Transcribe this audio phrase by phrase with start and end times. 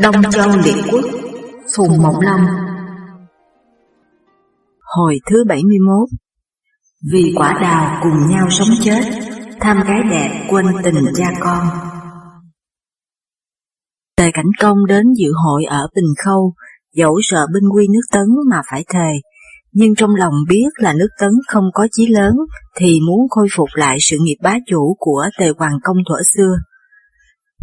[0.00, 1.04] Đông Châu Liệt Quốc
[1.76, 2.40] Phùng Mộng Long
[4.96, 6.08] Hồi thứ 71
[7.12, 9.00] Vì quả đào cùng nhau sống chết,
[9.60, 11.66] Tham gái đẹp quên tình cha con.
[14.16, 16.54] Tề Cảnh Công đến dự hội ở Bình Khâu,
[16.94, 19.12] Dẫu sợ binh quy nước Tấn mà phải thề,
[19.72, 22.32] Nhưng trong lòng biết là nước Tấn không có chí lớn
[22.76, 26.56] Thì muốn khôi phục lại sự nghiệp bá chủ của Tề Hoàng Công thuở xưa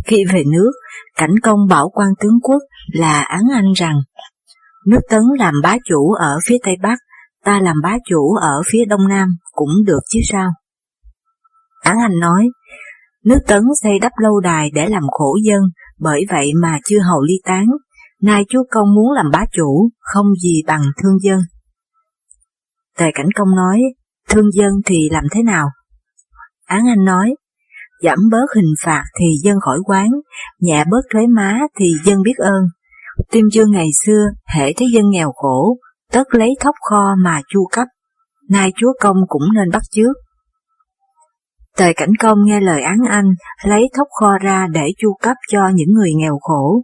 [0.05, 0.71] khi về nước,
[1.17, 2.61] cảnh công bảo quan tướng quốc
[2.93, 3.95] là án anh rằng
[4.87, 6.99] nước Tấn làm bá chủ ở phía Tây Bắc,
[7.43, 10.49] ta làm bá chủ ở phía Đông Nam cũng được chứ sao.
[11.83, 12.49] Án anh nói,
[13.25, 15.61] nước Tấn xây đắp lâu đài để làm khổ dân,
[15.99, 17.65] bởi vậy mà chưa hầu ly tán,
[18.21, 21.39] nay chúa công muốn làm bá chủ, không gì bằng thương dân.
[22.97, 23.81] Tề Cảnh Công nói,
[24.29, 25.67] thương dân thì làm thế nào?
[26.65, 27.35] Án Anh nói,
[28.03, 30.09] giảm bớt hình phạt thì dân khỏi quán,
[30.59, 32.63] nhẹ bớt thuế má thì dân biết ơn.
[33.31, 35.77] Tim dương ngày xưa, hệ thấy dân nghèo khổ,
[36.11, 37.87] tất lấy thóc kho mà chu cấp,
[38.49, 40.15] nay chúa công cũng nên bắt chước.
[41.77, 43.25] Tề Cảnh Công nghe lời án anh,
[43.63, 46.81] lấy thóc kho ra để chu cấp cho những người nghèo khổ.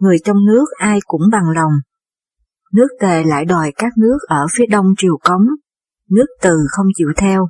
[0.00, 1.72] Người trong nước ai cũng bằng lòng.
[2.72, 5.46] Nước Tề lại đòi các nước ở phía đông triều cống.
[6.10, 7.48] Nước Từ không chịu theo,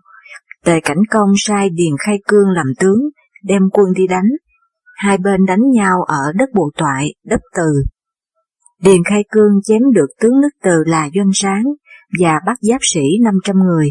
[0.65, 3.01] Tề Cảnh Công sai Điền Khai Cương làm tướng,
[3.45, 4.29] đem quân đi đánh.
[4.97, 7.83] Hai bên đánh nhau ở đất bộ toại, đất từ.
[8.83, 11.65] Điền Khai Cương chém được tướng nước từ là Doanh Sáng
[12.21, 13.91] và bắt giáp sĩ 500 người.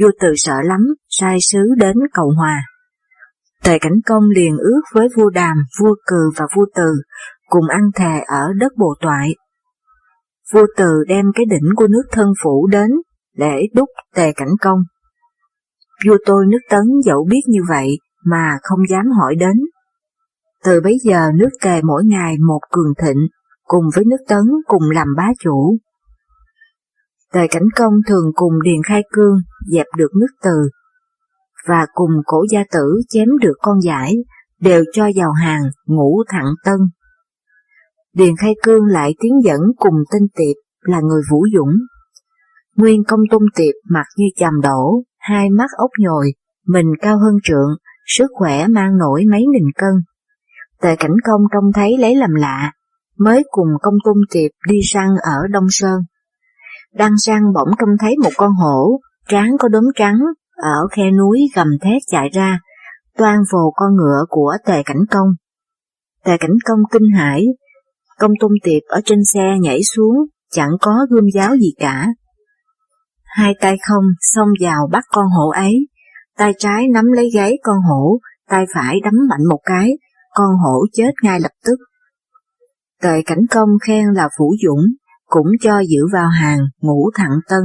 [0.00, 2.62] Vua từ sợ lắm, sai sứ đến cầu hòa.
[3.64, 6.92] Tề Cảnh Công liền ước với vua Đàm, vua Cừ và vua Từ
[7.48, 9.34] cùng ăn thề ở đất bộ toại.
[10.52, 12.90] Vua Từ đem cái đỉnh của nước thân phủ đến
[13.36, 14.78] để đúc Tề Cảnh Công.
[16.06, 19.56] Vua tôi nước Tấn dẫu biết như vậy mà không dám hỏi đến.
[20.64, 23.26] Từ bấy giờ nước tề mỗi ngày một cường thịnh,
[23.64, 25.76] cùng với nước Tấn cùng làm bá chủ.
[27.32, 29.36] Tề Cảnh Công thường cùng Điền Khai Cương
[29.72, 30.68] dẹp được nước Từ,
[31.68, 34.14] và cùng cổ gia tử chém được con giải,
[34.60, 36.78] đều cho vào hàng ngũ thẳng tân.
[38.12, 41.72] Điền Khai Cương lại tiến dẫn cùng tên Tiệp là người vũ dũng.
[42.76, 46.32] Nguyên công Tôn Tiệp mặt như chàm đổ, hai mắt ốc nhồi,
[46.66, 47.76] mình cao hơn trượng,
[48.06, 49.90] sức khỏe mang nổi mấy nghìn cân.
[50.82, 52.72] Tề cảnh công trông thấy lấy làm lạ,
[53.18, 56.00] mới cùng công tung tiệp đi săn ở Đông Sơn.
[56.94, 60.18] Đang săn bỗng trông thấy một con hổ, tráng có đốm trắng,
[60.56, 62.60] ở khe núi gầm thét chạy ra,
[63.16, 65.28] toan vồ con ngựa của tề cảnh công.
[66.24, 67.46] Tề cảnh công kinh hãi,
[68.18, 70.16] công tung tiệp ở trên xe nhảy xuống,
[70.50, 72.06] chẳng có gươm giáo gì cả,
[73.30, 75.86] hai tay không xông vào bắt con hổ ấy,
[76.38, 78.18] tay trái nắm lấy gáy con hổ,
[78.48, 79.90] tay phải đấm mạnh một cái,
[80.34, 81.76] con hổ chết ngay lập tức.
[83.02, 84.84] Tề cảnh công khen là phủ dũng,
[85.26, 87.60] cũng cho giữ vào hàng ngũ thẳng tân.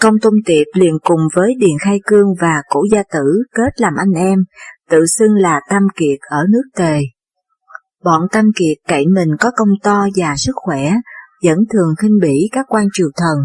[0.00, 3.92] Công Tôn Tiệp liền cùng với Điền Khai Cương và Cổ Gia Tử kết làm
[3.96, 4.38] anh em,
[4.90, 7.00] tự xưng là Tam Kiệt ở nước Tề.
[8.04, 10.92] Bọn Tam Kiệt cậy mình có công to và sức khỏe,
[11.44, 13.38] vẫn thường khinh bỉ các quan triều thần,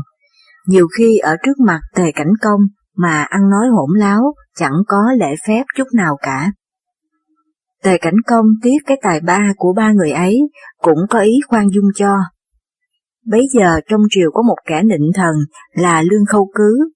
[0.70, 2.62] nhiều khi ở trước mặt tề cảnh công
[2.96, 6.52] mà ăn nói hỗn láo, chẳng có lễ phép chút nào cả.
[7.84, 10.38] Tề cảnh công tiếc cái tài ba của ba người ấy,
[10.78, 12.16] cũng có ý khoan dung cho.
[13.26, 15.36] Bấy giờ trong triều có một kẻ nịnh thần
[15.74, 16.92] là Lương Khâu Cứ,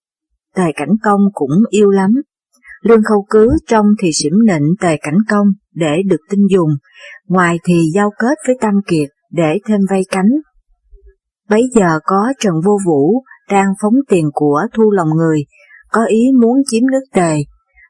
[0.55, 2.11] Tề Cảnh Công cũng yêu lắm.
[2.81, 6.69] Lương Khâu Cứ trong thì xỉm nịnh Tề Cảnh Công để được tin dùng,
[7.27, 10.29] ngoài thì giao kết với Tam Kiệt để thêm vây cánh.
[11.49, 13.23] Bấy giờ có Trần Vô Vũ
[13.53, 15.39] đang phóng tiền của thu lòng người,
[15.91, 17.35] có ý muốn chiếm nước tề,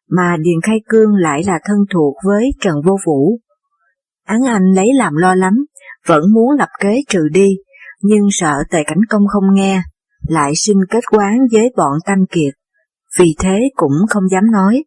[0.10, 3.40] mà Điền Khai Cương lại là thân thuộc với Trần Vô Vũ.
[4.26, 5.54] Án Anh lấy làm lo lắm,
[6.08, 7.58] vẫn muốn lập kế trừ đi,
[8.02, 9.82] nhưng sợ tề cảnh công không nghe,
[10.28, 12.54] lại xin kết quán với bọn Tam Kiệt,
[13.20, 14.84] vì thế cũng không dám nói.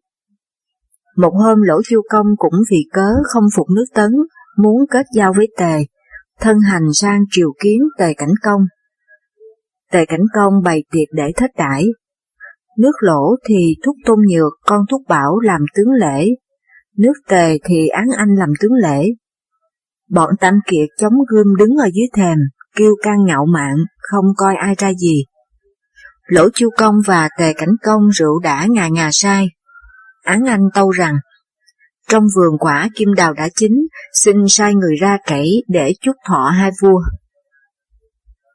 [1.17, 4.11] Một hôm Lỗ Chu Công cũng vì cớ không phục nước Tấn,
[4.57, 5.85] muốn kết giao với Tề,
[6.39, 8.61] thân hành sang triều kiến Tề Cảnh Công.
[9.91, 11.85] Tề Cảnh Công bày tiệc để thết đãi.
[12.77, 16.27] Nước lỗ thì thúc tôn nhược con thúc bảo làm tướng lễ,
[16.97, 19.07] nước tề thì án anh làm tướng lễ.
[20.09, 22.37] Bọn Tam Kiệt chống gươm đứng ở dưới thềm,
[22.75, 25.23] kêu can ngạo mạn, không coi ai ra gì.
[26.27, 29.47] Lỗ Chu Công và Tề Cảnh Công rượu đã ngà ngà sai.
[30.23, 31.15] Án anh tâu rằng,
[32.09, 33.71] trong vườn quả kim đào đã chín,
[34.13, 37.01] xin sai người ra cẩy để chúc thọ hai vua.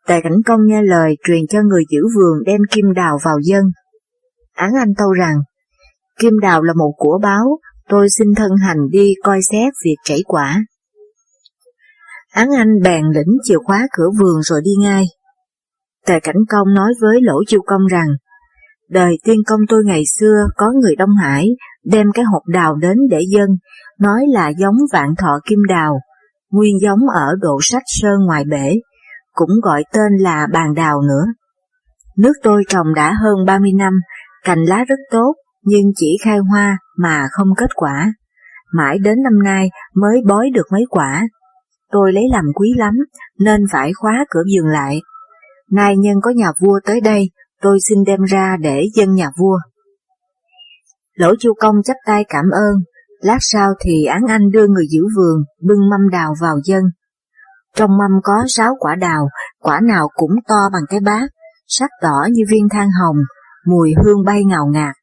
[0.08, 3.64] Tề Cảnh Công nghe lời truyền cho người giữ vườn đem kim đào vào dân.
[4.54, 5.36] Án Anh tâu rằng,
[6.18, 7.58] kim đào là một của báo,
[7.88, 10.64] tôi xin thân hành đi coi xét việc chảy quả.
[12.32, 15.04] Án Anh bèn lĩnh chìa khóa cửa vườn rồi đi ngay.
[16.06, 18.08] Tề Cảnh Công nói với Lỗ Chiêu Công rằng,
[18.88, 21.48] đời tiên công tôi ngày xưa có người Đông Hải
[21.84, 23.48] đem cái hộp đào đến để dân,
[23.98, 25.98] nói là giống vạn thọ kim đào,
[26.50, 28.78] nguyên giống ở độ sách sơn ngoài bể,
[29.32, 31.24] cũng gọi tên là bàn đào nữa.
[32.18, 33.92] Nước tôi trồng đã hơn 30 năm,
[34.44, 38.12] cành lá rất tốt, nhưng chỉ khai hoa mà không kết quả.
[38.72, 41.28] Mãi đến năm nay mới bói được mấy quả.
[41.90, 42.94] Tôi lấy làm quý lắm,
[43.38, 45.00] nên phải khóa cửa vườn lại.
[45.70, 47.30] Nay nhân có nhà vua tới đây,
[47.62, 49.58] tôi xin đem ra để dân nhà vua.
[51.14, 52.74] Lỗ chu công chắp tay cảm ơn,
[53.20, 56.82] lát sau thì án anh đưa người giữ vườn bưng mâm đào vào dân.
[57.76, 59.28] Trong mâm có sáu quả đào,
[59.58, 61.30] quả nào cũng to bằng cái bát,
[61.66, 63.16] sắc đỏ như viên than hồng,
[63.66, 64.94] mùi hương bay ngào ngạt.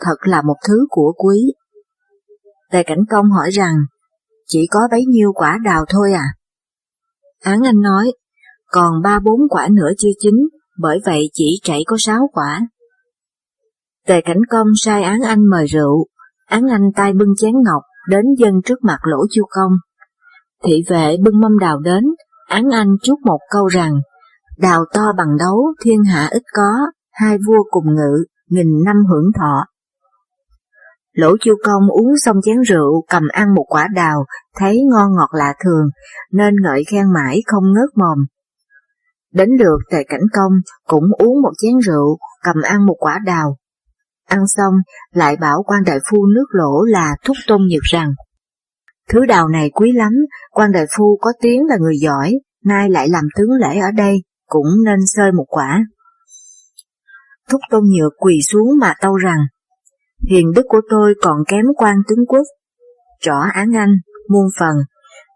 [0.00, 1.52] Thật là một thứ của quý.
[2.70, 3.74] Tề Cảnh Công hỏi rằng,
[4.46, 6.24] chỉ có bấy nhiêu quả đào thôi à?
[7.44, 8.12] Án Anh nói,
[8.66, 10.34] còn ba bốn quả nữa chưa chín,
[10.78, 12.60] bởi vậy chỉ chảy có sáu quả.
[14.06, 16.06] Tề Cảnh Công sai Án Anh mời rượu,
[16.46, 19.72] Án Anh tay bưng chén ngọc đến dân trước mặt lỗ chu công.
[20.64, 22.04] Thị vệ bưng mâm đào đến,
[22.48, 23.92] Án Anh chúc một câu rằng,
[24.58, 26.72] đào to bằng đấu, thiên hạ ít có,
[27.12, 29.64] hai vua cùng ngự, nghìn năm hưởng thọ.
[31.12, 34.24] Lỗ chu công uống xong chén rượu, cầm ăn một quả đào,
[34.56, 35.86] thấy ngon ngọt lạ thường,
[36.32, 38.18] nên ngợi khen mãi không ngớt mồm.
[39.32, 40.52] Đến lượt tề cảnh công
[40.86, 43.56] cũng uống một chén rượu, cầm ăn một quả đào.
[44.28, 44.74] Ăn xong,
[45.14, 48.12] lại bảo quan đại phu nước lỗ là thúc tôn nhược rằng,
[49.12, 50.12] Thứ đào này quý lắm,
[50.50, 52.32] quan đại phu có tiếng là người giỏi,
[52.64, 54.14] nay lại làm tướng lễ ở đây,
[54.46, 55.84] cũng nên sơi một quả.
[57.50, 59.38] Thúc tôn nhược quỳ xuống mà tâu rằng,
[60.30, 62.42] hiền đức của tôi còn kém quan tướng quốc.
[63.20, 63.94] Trỏ án anh,
[64.28, 64.74] muôn phần,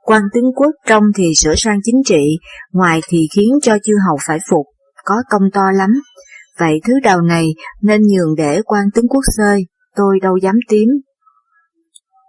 [0.02, 2.38] quan tướng quốc trong thì sửa sang chính trị,
[2.72, 4.66] ngoài thì khiến cho chư hầu phải phục,
[5.04, 5.90] có công to lắm.
[6.58, 7.46] Vậy thứ đầu này
[7.82, 9.66] nên nhường để quan tướng quốc sơi,
[9.96, 10.88] tôi đâu dám tím.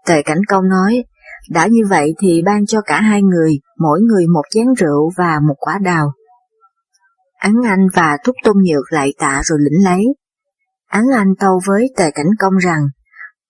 [0.08, 1.04] Tề Cảnh Công nói,
[1.50, 5.40] đã như vậy thì ban cho cả hai người, mỗi người một chén rượu và
[5.48, 6.12] một quả đào.
[7.40, 10.04] Án Anh và Thúc Tôn Nhược lại tạ rồi lĩnh lấy.
[10.90, 12.82] Án Anh tâu với Tề Cảnh Công rằng,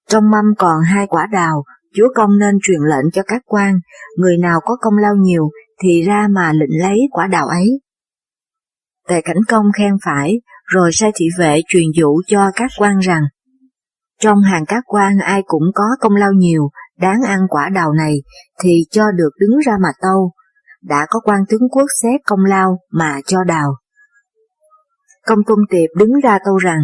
[0.09, 1.63] trong mâm còn hai quả đào,
[1.95, 3.80] chúa công nên truyền lệnh cho các quan,
[4.18, 5.50] người nào có công lao nhiều
[5.83, 7.80] thì ra mà lĩnh lấy quả đào ấy.
[9.07, 13.24] Tề Cảnh Công khen phải, rồi sai thị vệ truyền dụ cho các quan rằng,
[14.21, 16.69] trong hàng các quan ai cũng có công lao nhiều,
[17.00, 18.15] đáng ăn quả đào này,
[18.63, 20.31] thì cho được đứng ra mà tâu,
[20.81, 23.75] đã có quan tướng quốc xét công lao mà cho đào.
[25.27, 26.80] Công Tôn Tiệp đứng ra tâu rằng,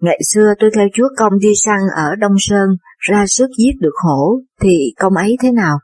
[0.00, 2.68] ngày xưa tôi theo chúa công đi săn ở Đông Sơn,
[2.98, 5.78] ra sức giết được hổ, thì công ấy thế nào?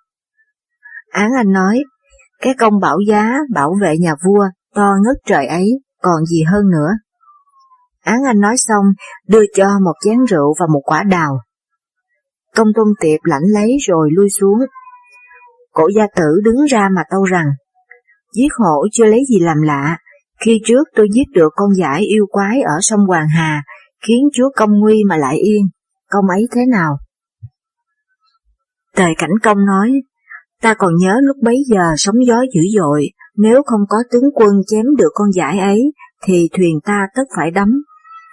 [1.11, 1.82] Án Anh nói,
[2.43, 4.44] cái công bảo giá, bảo vệ nhà vua,
[4.75, 5.70] to ngất trời ấy,
[6.02, 6.90] còn gì hơn nữa.
[8.05, 8.84] Án Anh nói xong,
[9.28, 11.40] đưa cho một chén rượu và một quả đào.
[12.54, 14.58] Công Tôn Tiệp lãnh lấy rồi lui xuống.
[15.72, 17.46] Cổ gia tử đứng ra mà tâu rằng,
[18.34, 19.99] giết hổ chưa lấy gì làm lạ,
[20.44, 23.62] khi trước tôi giết được con giải yêu quái ở sông Hoàng Hà,
[24.06, 25.62] khiến chúa công nguy mà lại yên,
[26.11, 26.99] công ấy thế nào?
[28.96, 29.92] Tề Cảnh Công nói,
[30.62, 34.50] ta còn nhớ lúc bấy giờ sóng gió dữ dội, nếu không có tướng quân
[34.66, 35.82] chém được con giải ấy,
[36.26, 37.68] thì thuyền ta tất phải đắm.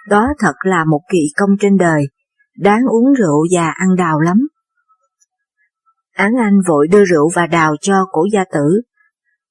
[0.08, 2.04] Đó thật là một kỳ công trên đời,
[2.58, 4.36] đáng uống rượu và ăn đào lắm.
[6.12, 8.80] Án Anh vội đưa rượu và đào cho cổ gia tử.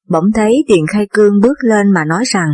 [0.10, 2.50] Bỗng thấy Điền Khai Cương bước lên mà nói rằng,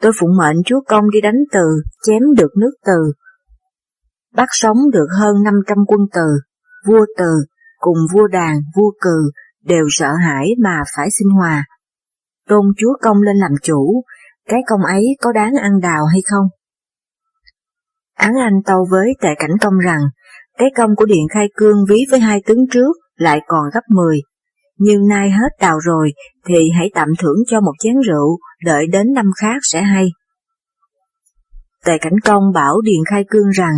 [0.00, 3.12] tôi phụng mệnh chúa công đi đánh từ, chém được nước từ.
[4.34, 6.26] Bắt sống được hơn 500 quân từ,
[6.86, 7.44] vua từ,
[7.78, 9.30] cùng vua đàn, vua cừ,
[9.64, 11.64] đều sợ hãi mà phải sinh hòa.
[12.48, 14.02] Tôn chúa công lên làm chủ,
[14.48, 16.48] cái công ấy có đáng ăn đào hay không?
[18.14, 20.00] Án Anh tâu với tệ cảnh công rằng,
[20.58, 24.20] cái công của Điện Khai Cương ví với hai tướng trước lại còn gấp 10.
[24.78, 26.12] Nhưng nay hết đào rồi,
[26.48, 30.08] thì hãy tạm thưởng cho một chén rượu, đợi đến năm khác sẽ hay.
[31.84, 33.74] Tề Cảnh Công bảo Điền Khai Cương rằng,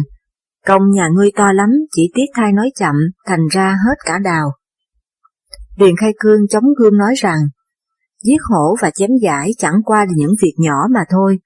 [0.66, 2.94] công nhà ngươi to lắm, chỉ tiếc thai nói chậm,
[3.26, 4.52] thành ra hết cả đào.
[5.78, 7.38] Điền Khai Cương chống gương nói rằng,
[8.22, 11.38] giết hổ và chém giải chẳng qua là những việc nhỏ mà thôi,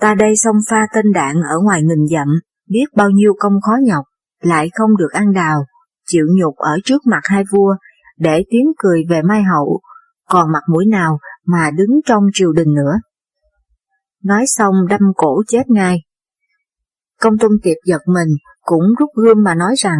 [0.00, 2.28] Ta đây xông pha tên đạn ở ngoài nghìn dặm,
[2.68, 4.04] biết bao nhiêu công khó nhọc,
[4.40, 5.64] lại không được ăn đào,
[6.06, 7.76] chịu nhục ở trước mặt hai vua,
[8.18, 9.80] để tiếng cười về mai hậu,
[10.28, 12.92] còn mặt mũi nào mà đứng trong triều đình nữa.
[14.24, 15.98] Nói xong đâm cổ chết ngay.
[17.20, 18.28] Công tôn tiệp giật mình,
[18.60, 19.98] cũng rút gươm mà nói rằng,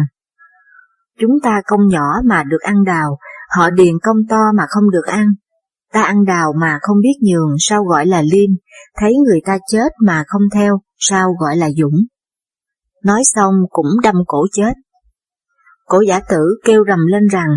[1.19, 3.17] chúng ta công nhỏ mà được ăn đào,
[3.57, 5.33] Họ điền công to mà không được ăn,
[5.93, 8.49] ta ăn đào mà không biết nhường sao gọi là liêm,
[8.97, 12.05] thấy người ta chết mà không theo sao gọi là dũng.
[13.03, 14.73] Nói xong cũng đâm cổ chết.
[15.85, 17.47] Cổ giả tử kêu rầm lên rằng,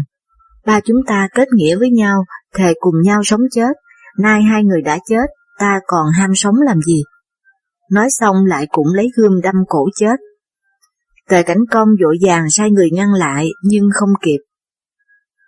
[0.66, 2.24] ba chúng ta kết nghĩa với nhau,
[2.54, 3.76] thề cùng nhau sống chết,
[4.18, 5.26] nay hai người đã chết,
[5.58, 7.02] ta còn ham sống làm gì?
[7.90, 10.16] Nói xong lại cũng lấy gươm đâm cổ chết.
[11.28, 14.38] Tề cảnh công vội vàng sai người ngăn lại nhưng không kịp.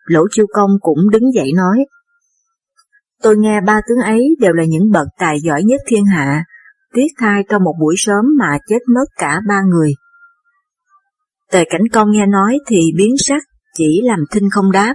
[0.07, 1.87] Lỗ chiêu công cũng đứng dậy nói,
[3.23, 6.45] Tôi nghe ba tướng ấy đều là những bậc tài giỏi nhất thiên hạ,
[6.95, 9.93] tiếc thai trong một buổi sớm mà chết mất cả ba người.
[11.53, 13.43] Tề cảnh công nghe nói thì biến sắc,
[13.75, 14.95] chỉ làm thinh không đáp.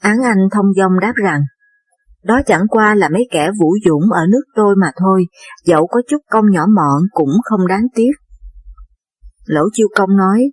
[0.00, 1.40] Án Anh thông dong đáp rằng,
[2.24, 5.24] đó chẳng qua là mấy kẻ vũ dũng ở nước tôi mà thôi,
[5.64, 8.10] dẫu có chút công nhỏ mọn cũng không đáng tiếc.
[9.46, 10.44] Lỗ chiêu công nói,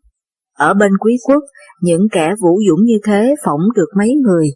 [0.58, 1.44] ở bên quý quốc,
[1.82, 4.48] những kẻ vũ dũng như thế phỏng được mấy người.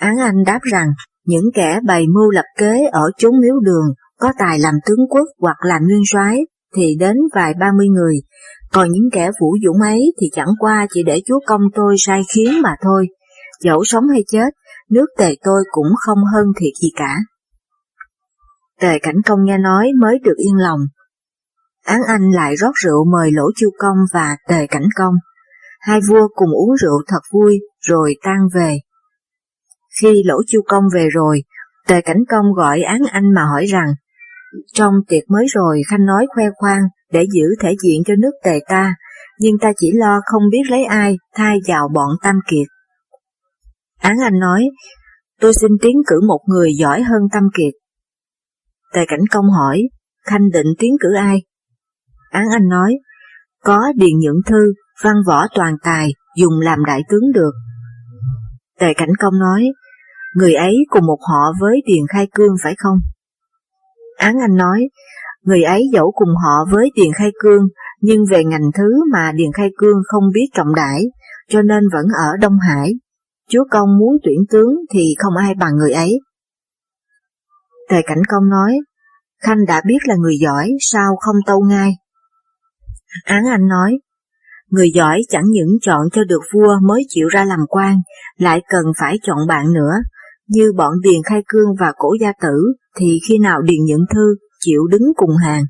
[0.00, 0.88] Án Anh đáp rằng,
[1.26, 3.84] những kẻ bày mưu lập kế ở chốn miếu đường,
[4.18, 6.38] có tài làm tướng quốc hoặc làm nguyên soái
[6.76, 8.14] thì đến vài ba mươi người,
[8.72, 12.22] còn những kẻ vũ dũng ấy thì chẳng qua chỉ để chúa công tôi sai
[12.34, 13.06] khiến mà thôi,
[13.60, 14.50] dẫu sống hay chết,
[14.90, 17.16] nước tề tôi cũng không hơn thiệt gì cả.
[18.80, 20.80] Tề cảnh công nghe nói mới được yên lòng.
[21.84, 25.14] Án Anh lại rót rượu mời Lỗ Chu Công và Tề Cảnh Công.
[25.80, 28.76] Hai vua cùng uống rượu thật vui rồi tan về.
[30.00, 31.42] Khi Lỗ Chu Công về rồi,
[31.88, 33.88] Tề Cảnh Công gọi Án Anh mà hỏi rằng,
[34.74, 36.82] trong tiệc mới rồi Khanh nói khoe khoang
[37.12, 38.94] để giữ thể diện cho nước Tề ta,
[39.38, 42.66] nhưng ta chỉ lo không biết lấy ai thay vào bọn Tam Kiệt.
[44.00, 44.64] Án Anh nói,
[45.40, 47.72] tôi xin tiến cử một người giỏi hơn Tam Kiệt.
[48.94, 49.82] Tề Cảnh Công hỏi,
[50.26, 51.42] Khanh định tiến cử ai?
[52.30, 52.98] Án Anh nói,
[53.64, 57.52] có Điền Nhượng Thư, văn võ toàn tài, dùng làm đại tướng được.
[58.80, 59.64] Tề Cảnh Công nói,
[60.36, 62.98] người ấy cùng một họ với Điền Khai Cương phải không?
[64.16, 64.88] Án Anh nói,
[65.42, 67.62] người ấy dẫu cùng họ với Điền Khai Cương,
[68.00, 71.02] nhưng về ngành thứ mà Điền Khai Cương không biết trọng đại,
[71.48, 72.92] cho nên vẫn ở Đông Hải.
[73.50, 76.20] Chúa Công muốn tuyển tướng thì không ai bằng người ấy.
[77.88, 78.78] Tề Cảnh Công nói,
[79.42, 81.92] Khanh đã biết là người giỏi, sao không tâu ngay?
[83.24, 83.98] Án Anh nói,
[84.70, 87.96] người giỏi chẳng những chọn cho được vua mới chịu ra làm quan,
[88.36, 89.92] lại cần phải chọn bạn nữa,
[90.50, 94.34] như bọn Điền Khai Cương và Cổ Gia Tử, thì khi nào Điền Nhận Thư
[94.60, 95.62] chịu đứng cùng hàng.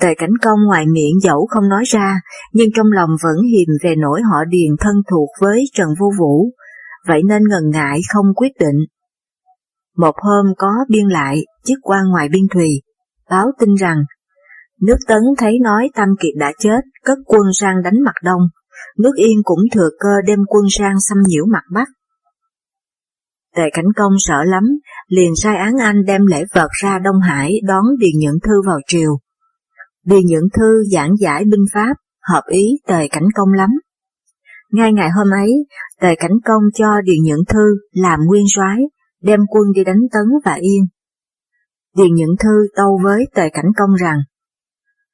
[0.00, 2.20] Tề Cảnh Công ngoài miệng dẫu không nói ra,
[2.52, 6.50] nhưng trong lòng vẫn hiềm về nỗi họ Điền thân thuộc với Trần Vô Vũ,
[7.08, 8.76] vậy nên ngần ngại không quyết định.
[9.96, 12.68] Một hôm có biên lại, chức quan ngoài biên thùy,
[13.30, 13.98] báo tin rằng
[14.82, 18.42] nước Tấn thấy nói Tam Kiệt đã chết, cất quân sang đánh mặt Đông,
[18.98, 21.88] nước Yên cũng thừa cơ đem quân sang xâm nhiễu mặt Bắc.
[23.56, 24.62] Tề Cảnh Công sợ lắm,
[25.08, 28.78] liền sai án anh đem lễ vật ra Đông Hải đón Điền Nhẫn Thư vào
[28.86, 29.18] triều.
[30.04, 33.70] Điền Nhẫn Thư giảng giải binh pháp, hợp ý Tề Cảnh Công lắm.
[34.72, 35.52] Ngay ngày hôm ấy,
[36.00, 38.78] Tề Cảnh Công cho Điền Nhẫn Thư làm nguyên soái,
[39.22, 40.86] đem quân đi đánh Tấn và Yên.
[41.96, 44.18] Điền Nhẫn Thư tâu với Tề Cảnh Công rằng,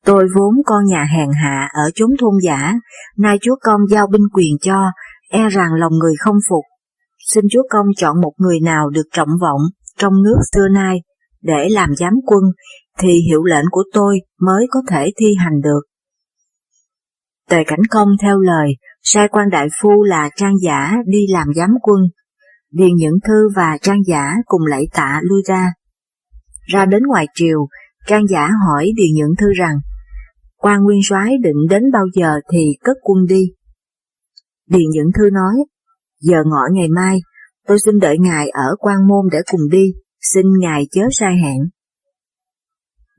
[0.06, 2.74] Tôi vốn con nhà hèn hạ ở chốn thôn giả,
[3.18, 4.90] nay chúa công giao binh quyền cho,
[5.30, 6.64] e rằng lòng người không phục.
[7.26, 9.60] Xin chúa công chọn một người nào được trọng vọng
[9.98, 10.98] trong nước xưa nay
[11.42, 12.42] để làm giám quân,
[12.98, 15.80] thì hiệu lệnh của tôi mới có thể thi hành được.
[17.48, 18.68] Tề Cảnh Công theo lời,
[19.02, 22.00] sai quan đại phu là Trang Giả đi làm giám quân.
[22.70, 25.72] Điền Nhẫn Thư và Trang Giả cùng lạy tạ lui ra.
[26.66, 27.66] Ra đến ngoài triều,
[28.06, 29.76] Trang Giả hỏi Điền Nhẫn Thư rằng,
[30.56, 33.44] quan nguyên soái định đến bao giờ thì cất quân đi.
[34.68, 35.54] Điền Nhẫn Thư nói,
[36.22, 37.18] giờ ngọ ngày mai,
[37.68, 39.92] tôi xin đợi ngài ở quan môn để cùng đi,
[40.32, 41.58] xin ngài chớ sai hẹn.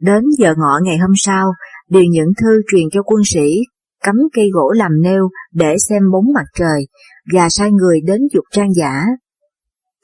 [0.02, 1.54] Đến giờ ngọ ngày hôm sau,
[1.90, 3.64] Điền Nhẫn Thư truyền cho quân sĩ
[4.04, 6.88] cắm cây gỗ làm nêu để xem bóng mặt trời
[7.34, 9.06] và sai người đến dục trang giả.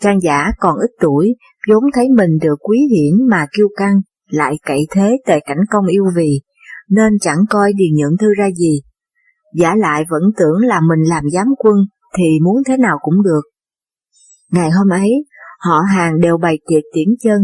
[0.02, 1.36] Trang giả còn ít tuổi,
[1.70, 3.96] vốn thấy mình được quý hiển mà kiêu căng,
[4.30, 6.42] lại cậy thế tề cảnh công yêu vì,
[6.90, 8.82] nên chẳng coi Điền Nhẫn Thư ra gì.
[9.56, 11.76] Giả lại vẫn tưởng là mình làm giám quân
[12.18, 13.42] thì muốn thế nào cũng được.
[14.52, 15.10] Ngày hôm ấy,
[15.60, 17.42] họ hàng đều bày tiệc tiễn chân,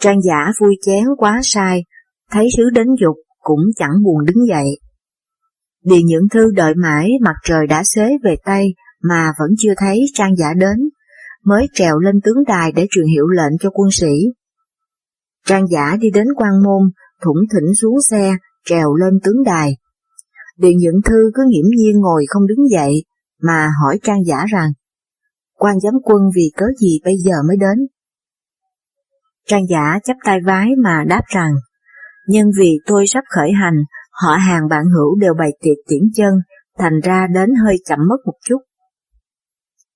[0.00, 1.84] trang giả vui chén quá sai,
[2.30, 4.66] thấy sứ đến dục cũng chẳng buồn đứng dậy.
[5.84, 10.04] Điền những Thư đợi mãi mặt trời đã xế về Tây mà vẫn chưa thấy
[10.14, 10.76] trang giả đến,
[11.44, 14.12] mới trèo lên tướng đài để truyền hiệu lệnh cho quân sĩ.
[15.46, 16.90] Trang giả đi đến quan môn,
[17.22, 18.32] thủng thỉnh xuống xe,
[18.64, 19.76] trèo lên tướng đài.
[20.56, 22.92] Điền những Thư cứ nghiễm nhiên ngồi không đứng dậy,
[23.42, 24.70] mà hỏi trang giả rằng,
[25.54, 27.86] quan giám quân vì cớ gì bây giờ mới đến?
[29.46, 31.52] Trang giả chắp tay vái mà đáp rằng,
[32.28, 33.76] nhân vì tôi sắp khởi hành,
[34.22, 36.34] họ hàng bạn hữu đều bày tiệc tiễn chân,
[36.78, 38.58] thành ra đến hơi chậm mất một chút.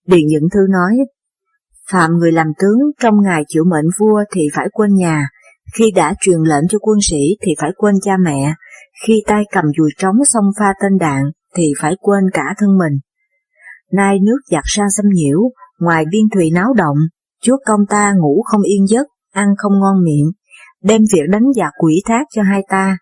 [0.07, 0.97] Điền Nhẫn Thư nói,
[1.91, 5.29] Phạm người làm tướng trong ngày chịu mệnh vua thì phải quên nhà,
[5.79, 8.55] khi đã truyền lệnh cho quân sĩ thì phải quên cha mẹ,
[9.07, 11.23] khi tay cầm dùi trống xông pha tên đạn
[11.57, 12.99] thì phải quên cả thân mình.
[13.93, 15.41] Nay nước giặc sang xâm nhiễu,
[15.79, 16.97] ngoài biên thùy náo động,
[17.43, 20.31] chúa công ta ngủ không yên giấc, ăn không ngon miệng,
[20.83, 22.97] đem việc đánh giặc quỷ thác cho hai ta,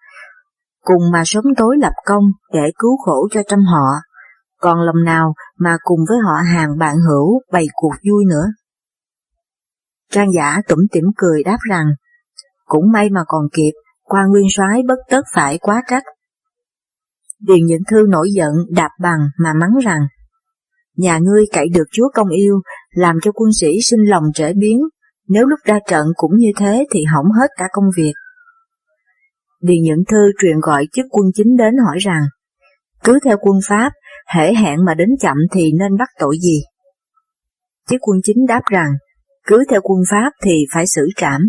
[0.88, 3.87] cùng mà sớm tối lập công để cứu khổ cho trăm họ,
[4.61, 8.47] còn lòng nào mà cùng với họ hàng bạn hữu bày cuộc vui nữa.
[10.12, 11.87] Trang giả tủm tỉm cười đáp rằng,
[12.64, 16.02] cũng may mà còn kịp, qua nguyên soái bất tất phải quá trách.
[17.40, 20.00] Điền những Thư nổi giận đạp bằng mà mắng rằng,
[20.99, 24.81] nhà ngươi cậy được chúa công yêu, làm cho quân sĩ sinh lòng trễ biến,
[25.28, 28.12] nếu lúc ra trận cũng như thế thì hỏng hết cả công việc.
[29.61, 32.23] Điền Nhẫn Thư truyền gọi chức quân chính đến hỏi rằng,
[33.05, 33.93] cứ theo quân Pháp,
[34.35, 36.61] hễ hẹn mà đến chậm thì nên bắt tội gì?
[37.88, 38.90] Chức quân chính đáp rằng,
[39.47, 41.40] cứ theo quân Pháp thì phải xử trảm.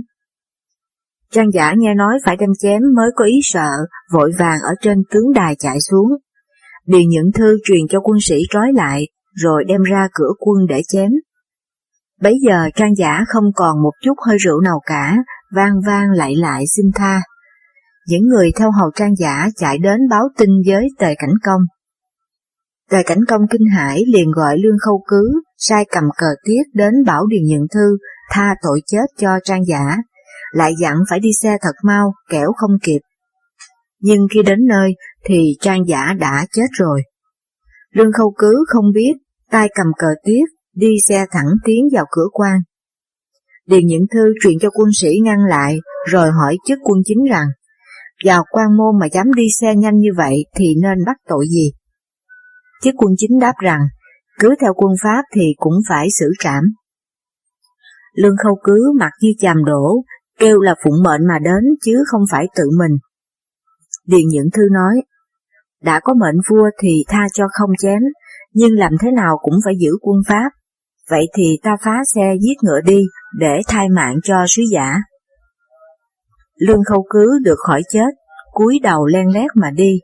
[1.32, 3.70] Trang giả nghe nói phải đem chém mới có ý sợ,
[4.14, 6.10] vội vàng ở trên tướng đài chạy xuống.
[6.86, 9.08] Điền Nhẫn Thư truyền cho quân sĩ trói lại,
[9.44, 11.12] rồi đem ra cửa quân để chém.
[12.22, 15.18] Bấy giờ trang giả không còn một chút hơi rượu nào cả,
[15.56, 17.22] vang vang lại lại xin tha.
[18.08, 21.62] Những người theo hầu trang giả chạy đến báo tin với tề cảnh công.
[22.90, 26.94] Tề cảnh công kinh hải liền gọi lương khâu cứ, sai cầm cờ tiết đến
[27.06, 27.98] bảo điền nhận thư,
[28.32, 29.98] tha tội chết cho trang giả,
[30.52, 33.00] lại dặn phải đi xe thật mau, kẻo không kịp.
[34.00, 34.92] Nhưng khi đến nơi
[35.26, 37.02] thì trang giả đã chết rồi.
[37.94, 39.14] Lương khâu cứ không biết,
[39.52, 42.60] tay cầm cờ tuyết, đi xe thẳng tiến vào cửa quan.
[43.66, 47.48] Điền những Thư truyền cho quân sĩ ngăn lại, rồi hỏi chức quân chính rằng,
[48.26, 51.72] vào quan môn mà dám đi xe nhanh như vậy thì nên bắt tội gì?
[52.84, 53.82] Chức quân chính đáp rằng,
[54.40, 56.64] cứ theo quân Pháp thì cũng phải xử trảm.
[58.14, 60.04] Lương khâu cứ mặt như chàm đổ,
[60.40, 62.98] kêu là phụng mệnh mà đến chứ không phải tự mình.
[64.08, 65.02] Điền những Thư nói,
[65.84, 68.02] đã có mệnh vua thì tha cho không chém,
[68.54, 70.50] nhưng làm thế nào cũng phải giữ quân Pháp,
[71.10, 73.02] vậy thì ta phá xe giết ngựa đi
[73.40, 74.96] để thay mạng cho sứ giả.
[76.56, 78.10] Lương khâu cứ được khỏi chết,
[78.52, 80.00] cúi đầu len lét mà đi.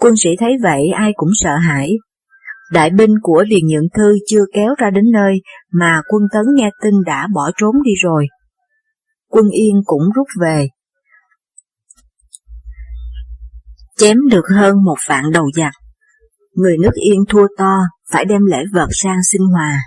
[0.00, 1.92] Quân sĩ thấy vậy ai cũng sợ hãi.
[2.72, 5.34] Đại binh của Điền Nhượng Thư chưa kéo ra đến nơi
[5.72, 8.26] mà quân tấn nghe tin đã bỏ trốn đi rồi.
[9.28, 10.68] Quân Yên cũng rút về.
[13.96, 15.72] Chém được hơn một vạn đầu giặc.
[16.56, 17.74] Người nước Yên thua to,
[18.12, 19.78] phải đem lễ vật sang xin hòa.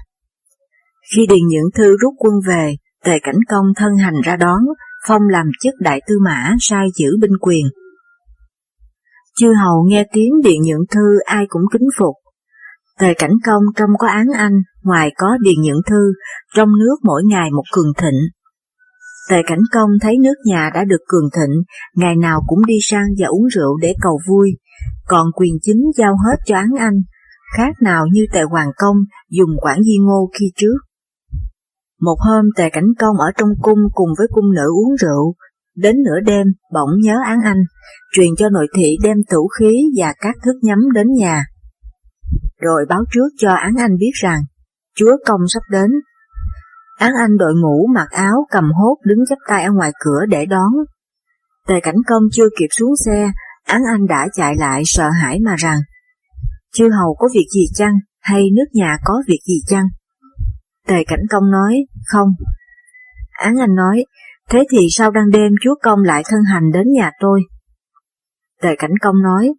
[1.15, 4.59] Khi Điền Nhượng Thư rút quân về, Tề Cảnh Công thân hành ra đón,
[5.07, 7.65] phong làm chức đại tư mã sai giữ binh quyền.
[9.39, 12.15] Chư hầu nghe tiếng Điền Nhượng Thư ai cũng kính phục.
[12.99, 14.53] Tề Cảnh Công trong có án anh,
[14.83, 16.13] ngoài có Điền Nhượng Thư,
[16.55, 18.19] trong nước mỗi ngày một cường thịnh.
[19.29, 21.53] Tề Cảnh Công thấy nước nhà đã được cường thịnh,
[21.95, 24.51] ngày nào cũng đi sang và uống rượu để cầu vui,
[25.07, 26.93] còn quyền chính giao hết cho án anh,
[27.57, 28.97] khác nào như Tề Hoàng Công
[29.29, 30.77] dùng quản di ngô khi trước.
[32.01, 35.35] Một hôm Tề Cảnh Công ở trong cung cùng với cung nữ uống rượu,
[35.75, 37.63] đến nửa đêm bỗng nhớ án anh,
[38.13, 41.43] truyền cho nội thị đem tủ khí và các thức nhắm đến nhà.
[42.61, 44.41] Rồi báo trước cho án anh biết rằng,
[44.95, 45.91] chúa công sắp đến.
[46.97, 50.45] Án anh đội ngũ mặc áo cầm hốt đứng chắp tay ở ngoài cửa để
[50.45, 50.71] đón.
[51.67, 53.31] Tề Cảnh Công chưa kịp xuống xe,
[53.69, 55.77] án anh đã chạy lại sợ hãi mà rằng,
[56.73, 59.85] chư hầu có việc gì chăng, hay nước nhà có việc gì chăng?
[60.87, 62.29] Tề Cảnh Công nói, không.
[63.31, 64.05] Án Anh nói,
[64.49, 67.41] thế thì sao đang đêm chúa công lại thân hành đến nhà tôi?
[68.61, 69.53] Tề Cảnh Công nói,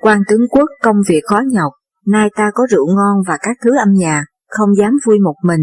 [0.00, 1.72] quan tướng quốc công việc khó nhọc,
[2.06, 5.60] nay ta có rượu ngon và các thứ âm nhạc, không dám vui một mình,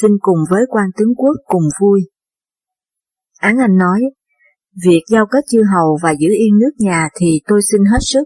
[0.00, 2.00] xin cùng với quan tướng quốc cùng vui.
[3.40, 4.00] Án Anh nói,
[4.84, 8.24] việc giao kết chư hầu và giữ yên nước nhà thì tôi xin hết sức,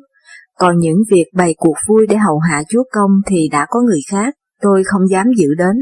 [0.58, 4.00] còn những việc bày cuộc vui để hầu hạ chúa công thì đã có người
[4.10, 5.76] khác, tôi không dám giữ đến.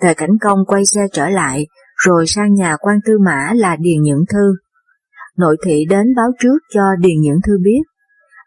[0.00, 1.66] Tề Cảnh Công quay xe trở lại,
[2.04, 4.52] rồi sang nhà quan tư mã là Điền Nhẫn Thư.
[5.38, 7.82] Nội thị đến báo trước cho Điền Nhẫn Thư biết.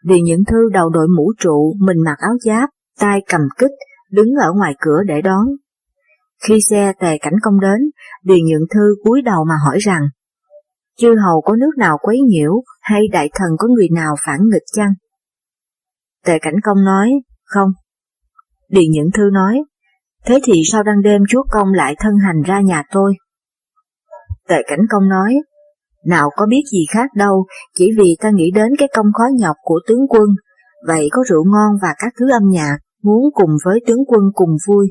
[0.04, 3.70] Điền Nhẫn Thư đầu đội mũ trụ, mình mặc áo giáp, tay cầm kích,
[4.10, 5.46] đứng ở ngoài cửa để đón.
[6.48, 7.80] Khi xe Tề Cảnh Công đến,
[8.22, 10.02] Điền Nhẫn Thư cúi đầu mà hỏi rằng,
[10.98, 14.62] chư hầu có nước nào quấy nhiễu hay đại thần có người nào phản nghịch
[14.72, 14.92] chăng?
[16.24, 17.10] Tề Cảnh Công nói,
[17.44, 17.70] Không.
[18.68, 19.60] Điền Nhẫn Thư nói,
[20.24, 23.14] thế thì sao đang đêm chúa công lại thân hành ra nhà tôi?
[24.48, 25.34] Tề Cảnh Công nói,
[26.06, 29.56] nào có biết gì khác đâu, chỉ vì ta nghĩ đến cái công khó nhọc
[29.62, 30.28] của tướng quân,
[30.86, 34.50] vậy có rượu ngon và các thứ âm nhạc, muốn cùng với tướng quân cùng
[34.68, 34.86] vui.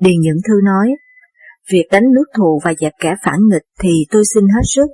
[0.00, 0.90] Điền Nhẫn Thư nói,
[1.72, 4.86] việc đánh nước thù và dẹp kẻ phản nghịch thì tôi xin hết sức,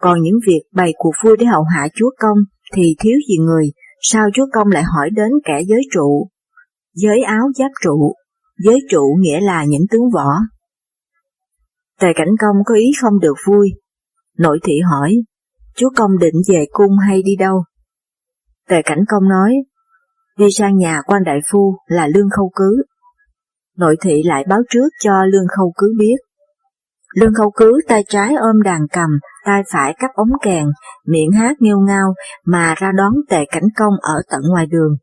[0.00, 2.38] còn những việc bày cuộc vui để hậu hạ chúa công
[2.74, 3.70] thì thiếu gì người,
[4.02, 6.28] sao chúa công lại hỏi đến kẻ giới trụ?
[6.94, 8.14] Giới áo giáp trụ,
[8.58, 10.28] giới trụ nghĩa là những tướng võ.
[12.00, 13.70] Tề cảnh công có ý không được vui.
[14.38, 15.14] Nội thị hỏi,
[15.76, 17.64] chúa công định về cung hay đi đâu?
[18.68, 19.54] Tề cảnh công nói,
[20.38, 22.82] đi sang nhà quan đại phu là lương khâu cứ.
[23.78, 26.16] Nội thị lại báo trước cho lương khâu cứ biết.
[27.20, 29.10] Lương khâu cứ tay trái ôm đàn cầm,
[29.44, 30.66] tay phải cắp ống kèn,
[31.06, 32.14] miệng hát nghêu ngao
[32.46, 34.96] mà ra đón tề cảnh công ở tận ngoài đường.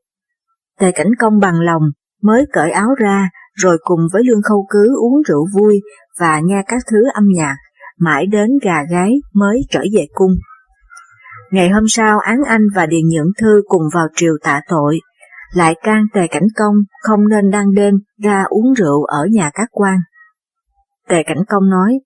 [0.80, 1.82] Tề cảnh công bằng lòng,
[2.24, 5.82] mới cởi áo ra, rồi cùng với lương khâu cứ uống rượu vui
[6.20, 7.56] và nghe các thứ âm nhạc,
[8.00, 10.32] mãi đến gà gái mới trở về cung.
[11.52, 15.00] Ngày hôm sau Án Anh và Điền Nhượng Thư cùng vào triều tạ tội,
[15.56, 19.70] lại can Tề Cảnh Công không nên đăng đêm ra uống rượu ở nhà các
[19.72, 19.98] quan.
[21.10, 22.00] Tề Cảnh Công nói,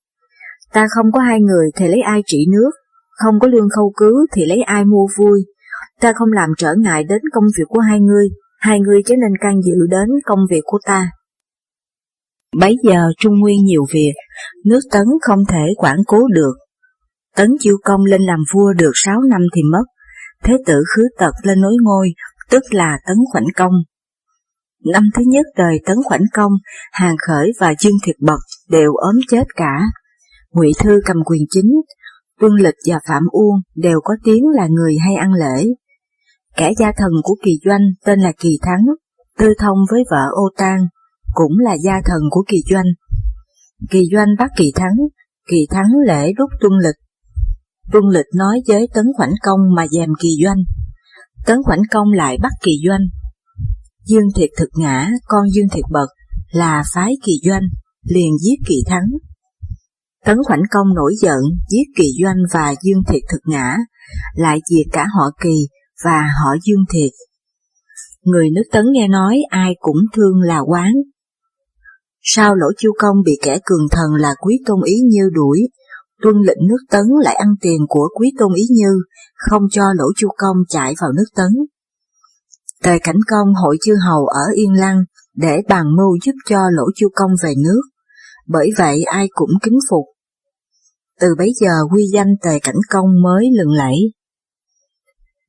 [0.73, 2.71] ta không có hai người thì lấy ai trị nước,
[3.11, 5.45] không có lương khâu cứ thì lấy ai mua vui,
[5.99, 9.37] ta không làm trở ngại đến công việc của hai người, hai người chớ nên
[9.41, 11.11] can dự đến công việc của ta.
[12.59, 14.13] Bấy giờ Trung Nguyên nhiều việc,
[14.65, 16.53] nước Tấn không thể quản cố được.
[17.35, 19.83] Tấn Chiêu Công lên làm vua được sáu năm thì mất,
[20.43, 22.09] thế tử khứ tật lên nối ngôi,
[22.49, 23.73] tức là Tấn Khoảnh Công.
[24.93, 26.51] Năm thứ nhất đời Tấn Khoảnh Công,
[26.91, 29.81] Hàng Khởi và Dương Thiệt Bật đều ốm chết cả.
[30.51, 31.71] Ngụy Thư cầm quyền chính,
[32.39, 35.67] Tuân Lịch và Phạm Uông đều có tiếng là người hay ăn lễ.
[36.57, 38.85] Kẻ gia thần của Kỳ Doanh tên là Kỳ Thắng,
[39.37, 40.79] tư thông với vợ Ô Tang,
[41.33, 42.85] cũng là gia thần của Kỳ Doanh.
[43.89, 44.95] Kỳ Doanh bắt Kỳ Thắng,
[45.49, 46.95] Kỳ Thắng lễ đúc Tuân Lịch.
[47.91, 50.63] Tuân Lịch nói với Tấn Khoảnh Công mà dèm Kỳ Doanh.
[51.45, 53.01] Tấn Khoảnh Công lại bắt Kỳ Doanh.
[54.05, 56.07] Dương Thiệt thực ngã, con Dương Thiệt bật,
[56.51, 57.63] là phái Kỳ Doanh,
[58.03, 59.05] liền giết Kỳ Thắng.
[60.25, 63.77] Tấn Khoảnh Công nổi giận, giết Kỳ Doanh và Dương Thiệt thực ngã,
[64.33, 65.67] lại diệt cả họ Kỳ
[66.03, 67.11] và họ Dương Thiệt.
[68.21, 70.93] Người nước Tấn nghe nói ai cũng thương là quán,
[72.21, 75.59] Sao lỗ chiêu công bị kẻ cường thần là quý tôn ý như đuổi,
[76.21, 78.91] tuân lệnh nước tấn lại ăn tiền của quý tôn ý như,
[79.35, 81.51] không cho lỗ chu công chạy vào nước tấn.
[82.83, 85.03] Tề cảnh công hội chư hầu ở Yên Lăng
[85.35, 87.81] để bàn mưu giúp cho lỗ chu công về nước,
[88.47, 90.05] bởi vậy ai cũng kính phục.
[91.19, 93.95] Từ bấy giờ quy danh tề cảnh công mới lừng lẫy.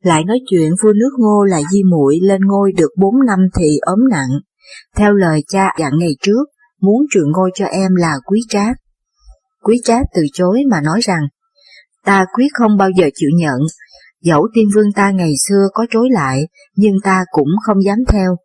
[0.02, 3.78] Lại nói chuyện vua nước ngô là di muội lên ngôi được bốn năm thì
[3.80, 4.30] ốm nặng,
[4.96, 6.44] theo lời cha dặn ngày trước,
[6.80, 8.76] muốn truyền ngôi cho em là quý trác.
[9.64, 11.23] Quý trác từ chối mà nói rằng,
[12.05, 13.59] ta quyết không bao giờ chịu nhận,
[14.23, 18.37] dẫu tiên vương ta ngày xưa có chối lại, nhưng ta cũng không dám theo,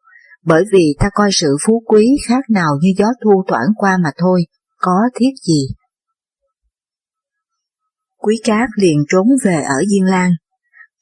[0.46, 4.10] bởi vì ta coi sự phú quý khác nào như gió thu thoảng qua mà
[4.18, 4.42] thôi,
[4.78, 5.68] có thiết gì.
[8.18, 10.32] Quý trác liền trốn về ở Diên Lan.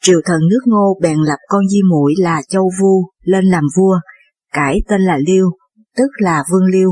[0.01, 3.99] Triều thần nước ngô bèn lập con di muội là Châu Vu lên làm vua,
[4.53, 5.49] cải tên là Liêu,
[5.97, 6.89] tức là Vương Liêu.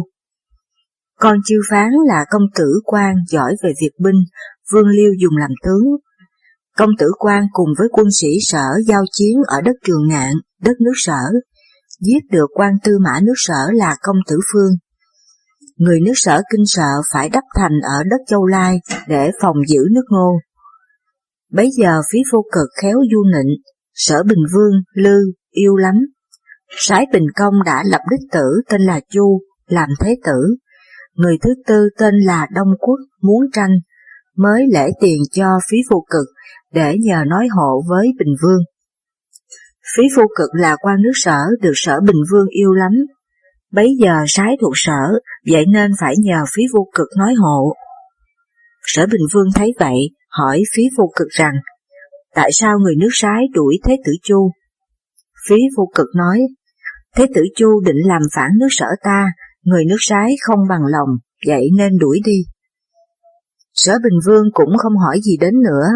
[1.24, 4.16] Con chiêu phán là công tử quan giỏi về việc binh,
[4.72, 5.84] Vương Liêu dùng làm tướng.
[6.78, 10.82] Công tử quan cùng với quân sĩ sở giao chiến ở đất Trường Ngạn, đất
[10.82, 11.22] nước sở,
[12.00, 14.72] giết được quan tư mã nước sở là công tử Phương.
[15.78, 19.80] Người nước sở kinh sợ phải đắp thành ở đất Châu Lai để phòng giữ
[19.92, 20.32] nước ngô.
[21.52, 23.56] Bấy giờ phí vô cực khéo du nịnh,
[23.94, 25.18] sở Bình Vương, Lư,
[25.52, 25.96] yêu lắm.
[26.78, 30.56] Sái Bình Công đã lập đích tử tên là Chu, làm thế tử,
[31.16, 33.72] người thứ tư tên là Đông Quốc muốn tranh,
[34.38, 36.28] mới lễ tiền cho phí phu cực
[36.72, 38.62] để nhờ nói hộ với Bình Vương.
[39.96, 42.92] Phí phu cực là quan nước sở được sở Bình Vương yêu lắm,
[43.72, 45.20] bấy giờ sái thuộc sở,
[45.52, 47.74] vậy nên phải nhờ phí vô cực nói hộ.
[48.84, 49.98] Sở Bình Vương thấy vậy,
[50.30, 51.54] hỏi phí vô cực rằng,
[52.36, 54.52] tại sao người nước sái đuổi Thế tử Chu?
[55.50, 56.40] Phí vô cực nói,
[57.16, 59.26] Thế tử Chu định làm phản nước sở ta,
[59.64, 61.10] người nước sái không bằng lòng,
[61.48, 62.44] vậy nên đuổi đi.
[63.74, 65.88] Sở Bình Vương cũng không hỏi gì đến nữa,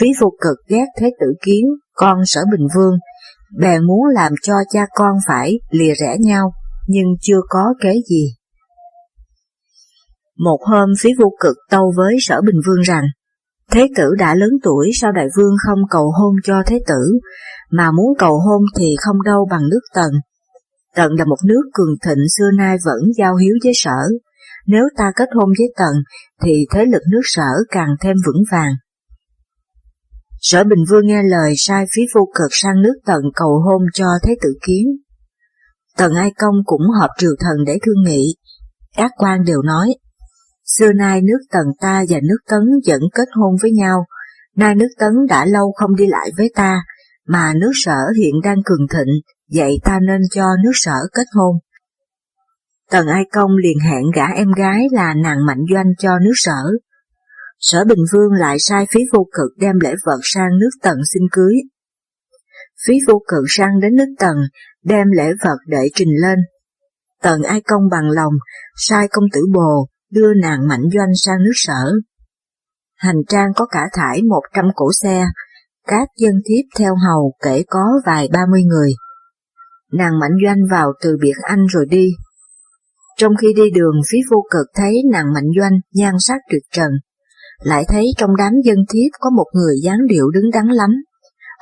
[0.00, 2.94] phí vô cực ghét thế tử kiến, con sở Bình Vương,
[3.58, 6.52] bèn muốn làm cho cha con phải lìa rẽ nhau,
[6.86, 8.34] nhưng chưa có kế gì.
[10.38, 13.04] Một hôm phí vô cực tâu với sở Bình Vương rằng,
[13.70, 17.18] Thế tử đã lớn tuổi sao đại vương không cầu hôn cho thế tử,
[17.70, 20.10] mà muốn cầu hôn thì không đâu bằng nước Tần.
[20.96, 24.08] Tần là một nước cường thịnh xưa nay vẫn giao hiếu với sở.
[24.66, 25.94] Nếu ta kết hôn với Tần
[26.42, 28.72] thì thế lực nước sở càng thêm vững vàng.
[30.40, 34.06] Sở Bình Vương nghe lời sai phí vô cực sang nước Tần cầu hôn cho
[34.22, 34.86] Thế tử Kiến.
[35.96, 38.34] Tần Ai Công cũng họp triều thần để thương nghị.
[38.96, 39.88] Các quan đều nói,
[40.64, 44.04] xưa nay nước Tần ta và nước Tấn vẫn kết hôn với nhau,
[44.56, 46.80] nay nước Tấn đã lâu không đi lại với ta,
[47.26, 49.14] mà nước sở hiện đang cường thịnh,
[49.54, 51.56] vậy ta nên cho nước sở kết hôn.
[52.90, 56.62] Tần Ai Công liền hẹn gả em gái là nàng Mạnh Doanh cho nước sở.
[57.58, 61.22] Sở Bình Vương lại sai phí vô cực đem lễ vật sang nước Tần xin
[61.32, 61.54] cưới.
[62.86, 64.36] Phí vô cực sang đến nước Tần,
[64.84, 66.38] đem lễ vật để trình lên.
[67.22, 68.32] Tần Ai Công bằng lòng,
[68.76, 71.92] sai công tử bồ đưa nàng Mạnh Doanh sang nước sở.
[72.96, 75.26] Hành trang có cả thải một trăm cổ xe,
[75.86, 78.92] các dân thiếp theo hầu kể có vài ba mươi người.
[79.92, 82.08] Nàng Mạnh Doanh vào từ biệt anh rồi đi.
[83.18, 86.90] Trong khi đi đường phí vô cực thấy nàng Mạnh Doanh nhan sắc tuyệt trần,
[87.62, 90.90] lại thấy trong đám dân thiếp có một người dáng điệu đứng đắn lắm.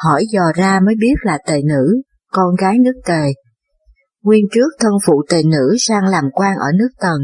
[0.05, 3.33] Hỏi dò ra mới biết là tề nữ, con gái nước tề.
[4.23, 7.21] Nguyên trước thân phụ tề nữ sang làm quan ở nước tần,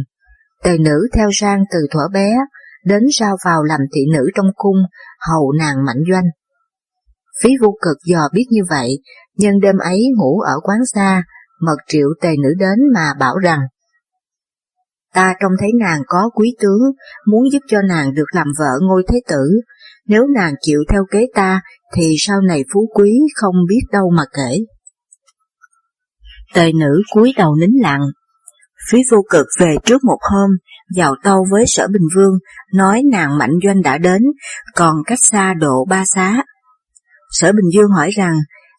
[0.64, 2.36] tề nữ theo sang từ thuở bé,
[2.84, 4.76] đến sao vào làm thị nữ trong cung,
[5.28, 6.24] hầu nàng mạnh doanh.
[7.42, 8.98] Phí vô cực dò biết như vậy,
[9.40, 11.22] nhân đêm ấy ngủ ở quán xa,
[11.60, 13.60] mật triệu tề nữ đến mà bảo rằng
[15.14, 16.80] Ta trông thấy nàng có quý tướng,
[17.26, 19.60] muốn giúp cho nàng được làm vợ ngôi thế tử.
[20.06, 21.60] Nếu nàng chịu theo kế ta,
[21.94, 24.58] thì sau này phú quý không biết đâu mà kể.
[26.54, 28.00] Tề nữ cúi đầu nín lặng.
[28.90, 30.50] Phí vô cực về trước một hôm,
[30.96, 32.38] vào tâu với sở Bình Vương,
[32.74, 34.22] nói nàng Mạnh Doanh đã đến,
[34.74, 36.42] còn cách xa độ ba xá.
[37.30, 38.34] Sở Bình Dương hỏi rằng,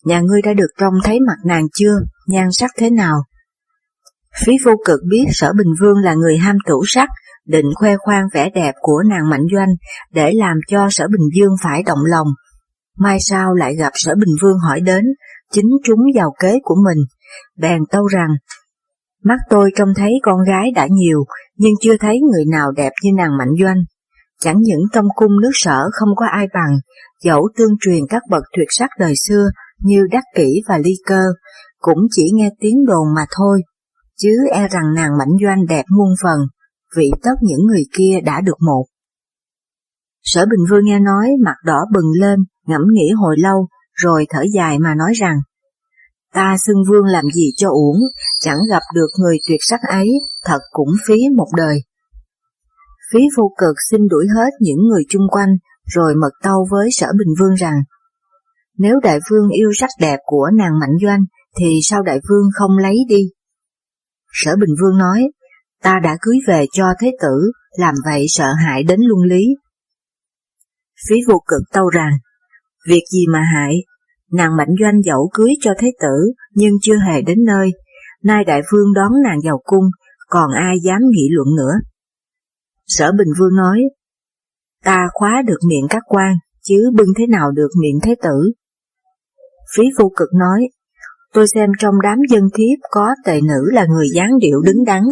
[0.06, 3.24] nhà ngươi đã được trông thấy mặt nàng chưa, nhan sắc thế nào?
[4.46, 7.10] Phí vô cực biết sở Bình Vương là người ham tủ sắc,
[7.46, 9.70] định khoe khoang vẻ đẹp của nàng Mạnh Doanh
[10.12, 12.28] để làm cho sở Bình Dương phải động lòng.
[12.98, 15.04] Mai sau lại gặp sở Bình Vương hỏi đến,
[15.52, 16.98] chính chúng vào kế của mình,
[17.58, 18.30] bèn tâu rằng,
[19.24, 21.24] mắt tôi trông thấy con gái đã nhiều,
[21.58, 23.78] nhưng chưa thấy người nào đẹp như nàng Mạnh Doanh.
[24.40, 26.80] Chẳng những trong cung nước sở không có ai bằng,
[27.24, 29.50] dẫu tương truyền các bậc tuyệt sắc đời xưa
[29.82, 31.22] như Đắc Kỷ và Ly Cơ,
[31.80, 33.62] cũng chỉ nghe tiếng đồn mà thôi
[34.22, 36.40] chứ e rằng nàng mảnh doanh đẹp muôn phần,
[36.98, 38.86] vị tất những người kia đã được một.
[40.24, 44.44] Sở Bình Vương nghe nói mặt đỏ bừng lên, ngẫm nghĩ hồi lâu, rồi thở
[44.54, 45.38] dài mà nói rằng,
[46.34, 48.00] ta xưng vương làm gì cho uổng,
[48.40, 50.10] chẳng gặp được người tuyệt sắc ấy,
[50.46, 51.84] thật cũng phí một đời.
[53.14, 55.50] Phí vô cực xin đuổi hết những người chung quanh,
[55.86, 57.76] rồi mật tâu với sở Bình Vương rằng,
[58.78, 61.26] nếu đại vương yêu sắc đẹp của nàng Mạnh Doanh,
[61.60, 63.30] thì sao đại vương không lấy đi?
[64.32, 65.24] Sở Bình Vương nói,
[65.84, 69.44] ta đã cưới về cho thế tử, làm vậy sợ hại đến luân lý.
[71.10, 72.14] Phí vô cực tâu rằng,
[72.88, 73.76] việc gì mà hại,
[74.32, 77.72] nàng mạnh doanh dẫu cưới cho thế tử, nhưng chưa hề đến nơi,
[78.24, 79.86] nay đại vương đón nàng vào cung,
[80.30, 81.74] còn ai dám nghị luận nữa.
[82.88, 83.82] Sở Bình Vương nói,
[84.84, 88.52] ta khóa được miệng các quan, chứ bưng thế nào được miệng thế tử.
[89.78, 90.70] Phí phu cực nói,
[91.34, 95.04] tôi xem trong đám dân thiếp có tệ nữ là người dáng điệu đứng đắn.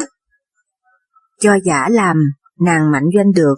[1.40, 2.18] Cho giả làm,
[2.60, 3.56] nàng mạnh doanh được,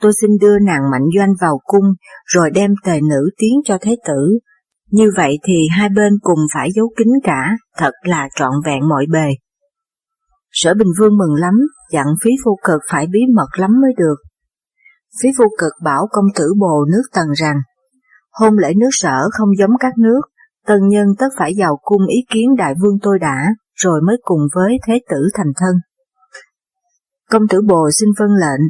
[0.00, 1.84] tôi xin đưa nàng mạnh doanh vào cung,
[2.26, 4.38] rồi đem tề nữ tiến cho thế tử.
[4.90, 9.06] Như vậy thì hai bên cùng phải giấu kín cả, thật là trọn vẹn mọi
[9.12, 9.28] bề.
[10.50, 11.54] Sở Bình Vương mừng lắm,
[11.92, 14.16] dặn phí phu cực phải bí mật lắm mới được.
[15.22, 17.56] Phí phu cực bảo công tử bồ nước tần rằng,
[18.32, 20.20] hôn lễ nước sở không giống các nước,
[20.68, 24.40] Tân nhân tất phải vào cung ý kiến đại vương tôi đã, rồi mới cùng
[24.54, 25.74] với thế tử thành thân.
[27.30, 28.60] Công tử bồ xin vân lệnh,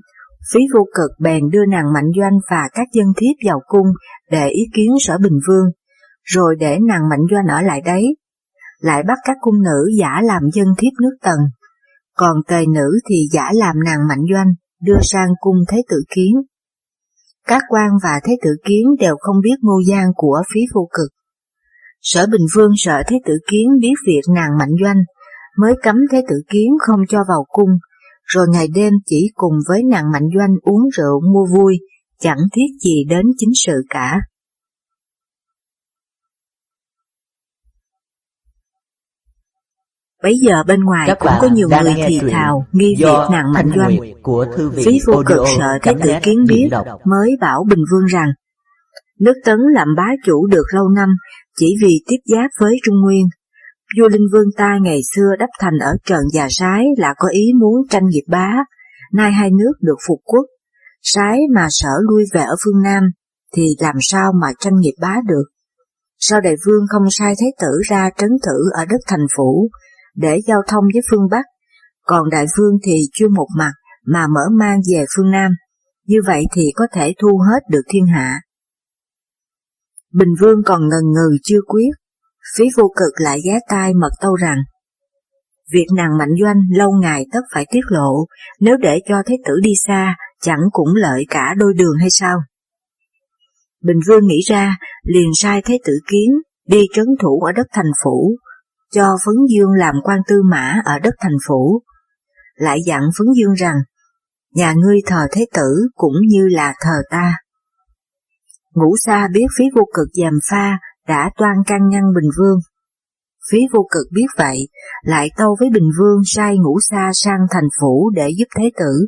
[0.52, 3.86] phí vô cực bèn đưa nàng Mạnh Doanh và các dân thiếp vào cung
[4.30, 5.66] để ý kiến sở Bình Vương,
[6.22, 8.04] rồi để nàng Mạnh Doanh ở lại đấy.
[8.80, 11.38] Lại bắt các cung nữ giả làm dân thiếp nước tần,
[12.16, 14.48] còn tề nữ thì giả làm nàng Mạnh Doanh
[14.82, 16.34] đưa sang cung thế tử kiến.
[17.46, 21.17] Các quan và thế tử kiến đều không biết ngô gian của phí vô cực.
[22.00, 24.96] Sở Bình Vương sợ Thế Tử Kiến biết việc nàng mạnh doanh,
[25.58, 27.70] mới cấm Thế Tử Kiến không cho vào cung,
[28.24, 31.78] rồi ngày đêm chỉ cùng với nàng mạnh doanh uống rượu mua vui,
[32.20, 34.20] chẳng thiết gì đến chính sự cả.
[40.22, 43.70] Bây giờ bên ngoài Các cũng có nhiều người thì thào nghi việc nàng mạnh
[43.76, 43.96] doanh.
[44.22, 46.68] Của thư viện Phí vô cực sợ Thế Tử Kiến biết
[47.04, 48.28] mới bảo Bình Vương rằng
[49.20, 51.08] nước Tấn làm bá chủ được lâu năm
[51.58, 53.26] chỉ vì tiếp giáp với Trung Nguyên.
[53.98, 57.52] Vua Linh Vương ta ngày xưa đắp thành ở Trần Già Sái là có ý
[57.60, 58.54] muốn tranh nghiệp bá,
[59.12, 60.46] nay hai nước được phục quốc.
[61.02, 63.02] Sái mà sở lui về ở phương Nam,
[63.56, 65.44] thì làm sao mà tranh nghiệp bá được?
[66.18, 69.68] Sao đại vương không sai thái tử ra trấn thử ở đất thành phủ,
[70.16, 71.44] để giao thông với phương Bắc,
[72.02, 73.72] còn đại vương thì chưa một mặt
[74.06, 75.52] mà mở mang về phương Nam,
[76.06, 78.40] như vậy thì có thể thu hết được thiên hạ.
[80.12, 81.90] Bình Vương còn ngần ngừ chưa quyết,
[82.56, 84.58] phí vô cực lại ghé tai mật tâu rằng,
[85.72, 88.26] việc nàng mạnh doanh lâu ngày tất phải tiết lộ,
[88.60, 92.38] nếu để cho thế tử đi xa, chẳng cũng lợi cả đôi đường hay sao?
[93.82, 96.30] Bình Vương nghĩ ra, liền sai thế tử kiến,
[96.66, 98.36] đi trấn thủ ở đất thành phủ,
[98.92, 101.82] cho Phấn Dương làm quan tư mã ở đất thành phủ.
[102.54, 103.76] Lại dặn Phấn Dương rằng,
[104.54, 107.34] nhà ngươi thờ thế tử cũng như là thờ ta.
[108.78, 112.58] Ngũ Sa biết phí vô cực giàm pha đã toan can ngăn Bình Vương.
[113.50, 114.68] Phí vô cực biết vậy,
[115.02, 119.06] lại tâu với Bình Vương sai Ngũ Sa sang thành phủ để giúp thế tử.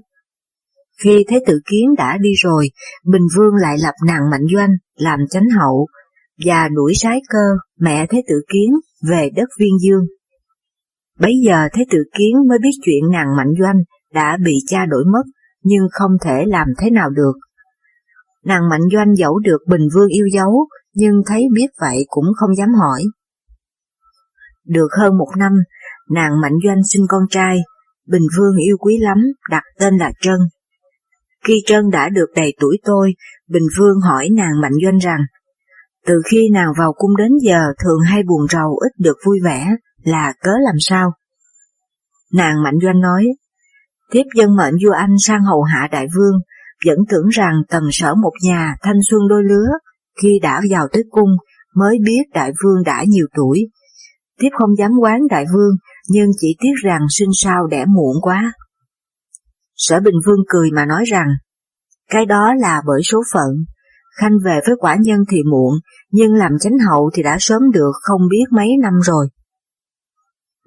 [1.04, 2.70] Khi Thế tử Kiến đã đi rồi,
[3.04, 5.87] Bình Vương lại lập nàng Mạnh Doanh làm chánh hậu,
[6.44, 7.44] và đuổi sái cơ,
[7.80, 8.70] mẹ Thế tử Kiến,
[9.11, 10.04] về đất Viên Dương.
[11.18, 13.76] Bấy giờ Thế tử Kiến mới biết chuyện nàng Mạnh Doanh
[14.14, 15.22] đã bị cha đổi mất,
[15.62, 17.33] nhưng không thể làm thế nào được.
[18.44, 22.55] Nàng Mạnh Doanh dẫu được Bình Vương yêu dấu, nhưng thấy biết vậy cũng không
[22.55, 23.05] dám hỏi.
[24.66, 25.53] Được hơn một năm,
[26.11, 27.59] nàng Mạnh Doanh sinh con trai,
[28.07, 29.18] Bình Vương yêu quý lắm,
[29.50, 30.38] đặt tên là Trân.
[31.44, 33.12] Khi Trân đã được đầy tuổi tôi,
[33.48, 35.20] Bình Vương hỏi nàng Mạnh Doanh rằng,
[36.07, 39.76] từ khi nàng vào cung đến giờ thường hay buồn rầu ít được vui vẻ,
[40.05, 41.12] là cớ làm sao?
[42.33, 43.26] Nàng Mạnh Doanh nói,
[44.11, 46.40] tiếp dân mệnh vua Anh sang hầu hạ đại vương,
[46.87, 49.69] vẫn tưởng rằng tần sở một nhà thanh xuân đôi lứa,
[50.23, 51.31] khi đã vào tới cung
[51.75, 53.69] mới biết đại vương đã nhiều tuổi.
[54.38, 55.75] Tiếp không dám quán đại vương,
[56.09, 58.53] nhưng chỉ tiếc rằng sinh sao đẻ muộn quá.
[59.77, 61.27] Sở Bình Vương cười mà nói rằng,
[62.11, 63.64] cái đó là bởi số phận,
[64.21, 65.75] Khanh về với quả nhân thì muộn,
[66.11, 69.29] nhưng làm chánh hậu thì đã sớm được không biết mấy năm rồi.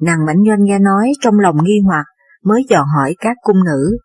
[0.02, 2.06] Nàng Mãnh Doanh nghe nói trong lòng nghi hoặc,
[2.43, 3.97] mới dò hỏi các cung nữ.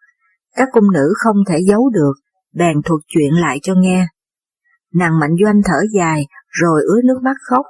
[0.58, 2.12] Các cung nữ không thể giấu được,
[2.54, 4.06] bèn thuật chuyện lại cho nghe.
[4.94, 7.66] Nàng Mạnh Doanh thở dài, rồi ứa nước mắt khóc.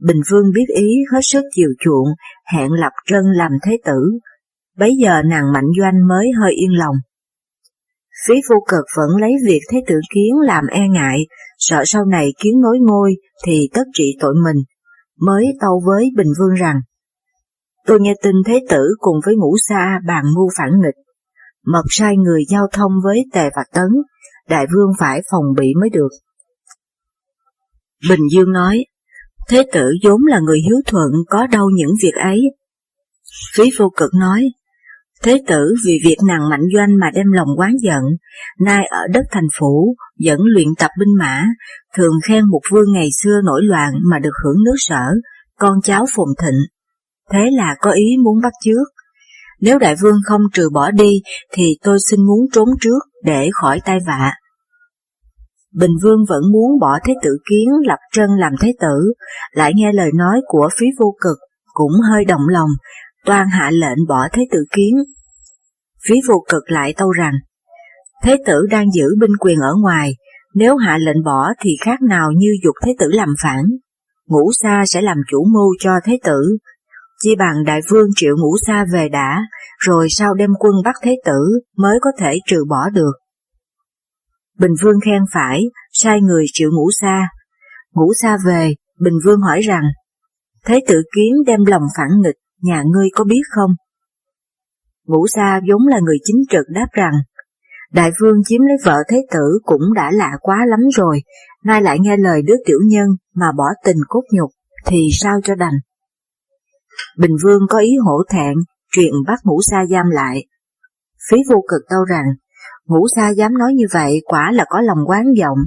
[0.00, 2.08] Bình Vương biết ý hết sức chiều chuộng,
[2.52, 4.18] hẹn lập trân làm thế tử.
[4.76, 6.96] Bấy giờ nàng Mạnh Doanh mới hơi yên lòng.
[8.26, 11.18] Phí vô cực vẫn lấy việc thế tử kiến làm e ngại,
[11.58, 13.14] sợ sau này kiến nối ngôi
[13.46, 14.56] thì tất trị tội mình,
[15.20, 16.80] mới tâu với Bình Vương rằng,
[17.86, 20.94] tôi nghe tin thế tử cùng với ngũ sa bàn mưu phản nghịch,
[21.72, 23.88] mật sai người giao thông với tề và tấn,
[24.48, 26.08] đại vương phải phòng bị mới được.
[28.08, 28.84] Bình Dương nói,
[29.48, 32.40] thế tử vốn là người hiếu thuận có đâu những việc ấy.
[33.54, 34.48] Phí vô cực nói,
[35.22, 38.02] Thế tử vì việc nàng mạnh doanh mà đem lòng quán giận,
[38.60, 41.44] nay ở đất thành phủ, vẫn luyện tập binh mã,
[41.96, 45.14] thường khen một vương ngày xưa nổi loạn mà được hưởng nước sở,
[45.58, 46.58] con cháu phồn thịnh.
[47.32, 48.84] Thế là có ý muốn bắt trước.
[49.60, 51.20] Nếu đại vương không trừ bỏ đi,
[51.52, 54.32] thì tôi xin muốn trốn trước để khỏi tai vạ.
[55.74, 59.12] Bình Vương vẫn muốn bỏ Thế tử Kiến lập trân làm Thế tử,
[59.52, 61.36] lại nghe lời nói của phí vô cực,
[61.72, 62.70] cũng hơi động lòng,
[63.26, 64.94] toan hạ lệnh bỏ Thế tử Kiến.
[66.08, 67.32] Phí vô cực lại tâu rằng,
[68.22, 70.12] Thế tử đang giữ binh quyền ở ngoài,
[70.54, 73.64] nếu hạ lệnh bỏ thì khác nào như dục Thế tử làm phản.
[74.26, 76.56] Ngũ Sa sẽ làm chủ mưu cho Thế tử,
[77.22, 79.42] chi bằng đại vương triệu Ngũ Sa về đã,
[79.78, 83.12] rồi sau đem quân bắt Thế tử mới có thể trừ bỏ được.
[84.58, 87.28] Bình Vương khen phải, sai người triệu Ngũ Sa.
[87.94, 89.82] Ngũ Sa về, Bình Vương hỏi rằng,
[90.66, 93.70] Thế tử kiến đem lòng phản nghịch, nhà ngươi có biết không?
[95.06, 97.12] Ngũ Sa vốn là người chính trực đáp rằng,
[97.92, 101.22] Đại vương chiếm lấy vợ thế tử cũng đã lạ quá lắm rồi,
[101.64, 104.50] nay lại nghe lời đứa tiểu nhân mà bỏ tình cốt nhục,
[104.86, 105.74] thì sao cho đành.
[107.18, 108.54] Bình vương có ý hổ thẹn,
[108.92, 110.46] truyền bắt ngũ sa giam lại.
[111.30, 112.24] Phí vô cực tâu rằng,
[112.86, 115.58] ngũ sa dám nói như vậy quả là có lòng quán vọng,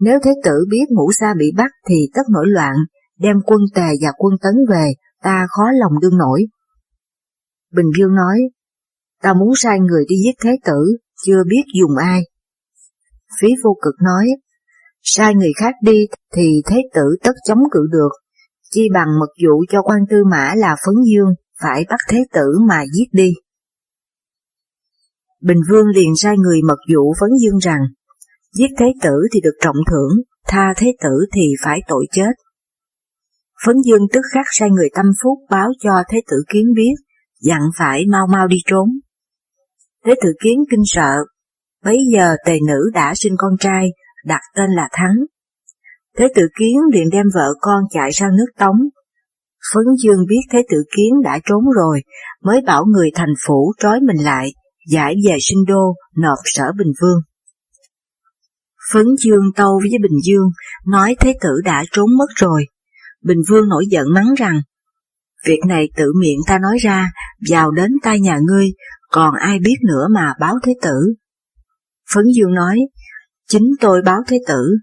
[0.00, 2.74] nếu thế tử biết ngũ sa bị bắt thì tất nổi loạn,
[3.18, 6.46] đem quân tề và quân tấn về, ta khó lòng đương nổi.
[7.72, 8.38] Bình Dương nói,
[9.22, 12.22] ta muốn sai người đi giết thế tử, chưa biết dùng ai.
[13.40, 14.26] Phí vô cực nói,
[15.02, 18.10] sai người khác đi thì thế tử tất chống cự được,
[18.74, 22.58] chi bằng mật dụ cho quan tư mã là Phấn Dương phải bắt thế tử
[22.68, 23.32] mà giết đi.
[25.42, 27.80] Bình Vương liền sai người mật dụ Phấn Dương rằng,
[28.52, 32.30] giết thế tử thì được trọng thưởng, tha thế tử thì phải tội chết.
[33.66, 36.94] Phấn Dương tức khắc sai người tâm phúc báo cho Thế tử Kiến biết,
[37.40, 38.88] dặn phải mau mau đi trốn.
[40.04, 41.24] Thế tử Kiến kinh sợ,
[41.84, 43.88] bấy giờ tề nữ đã sinh con trai,
[44.24, 45.16] đặt tên là Thắng.
[46.18, 48.76] Thế tử Kiến liền đem vợ con chạy sang nước Tống.
[49.74, 52.02] Phấn Dương biết Thế tử Kiến đã trốn rồi,
[52.42, 54.52] mới bảo người thành phủ trói mình lại,
[54.90, 57.20] giải về sinh đô, nộp sở Bình Vương.
[58.92, 60.50] Phấn Dương tâu với Bình Dương,
[60.86, 62.64] nói Thế tử đã trốn mất rồi.
[63.22, 64.60] Bình Vương nổi giận mắng rằng,
[65.46, 67.10] việc này tự miệng ta nói ra,
[67.50, 68.66] vào đến tai nhà ngươi,
[69.10, 71.14] còn ai biết nữa mà báo Thế tử.
[72.14, 72.78] Phấn Dương nói,
[73.48, 74.76] chính tôi báo Thế tử,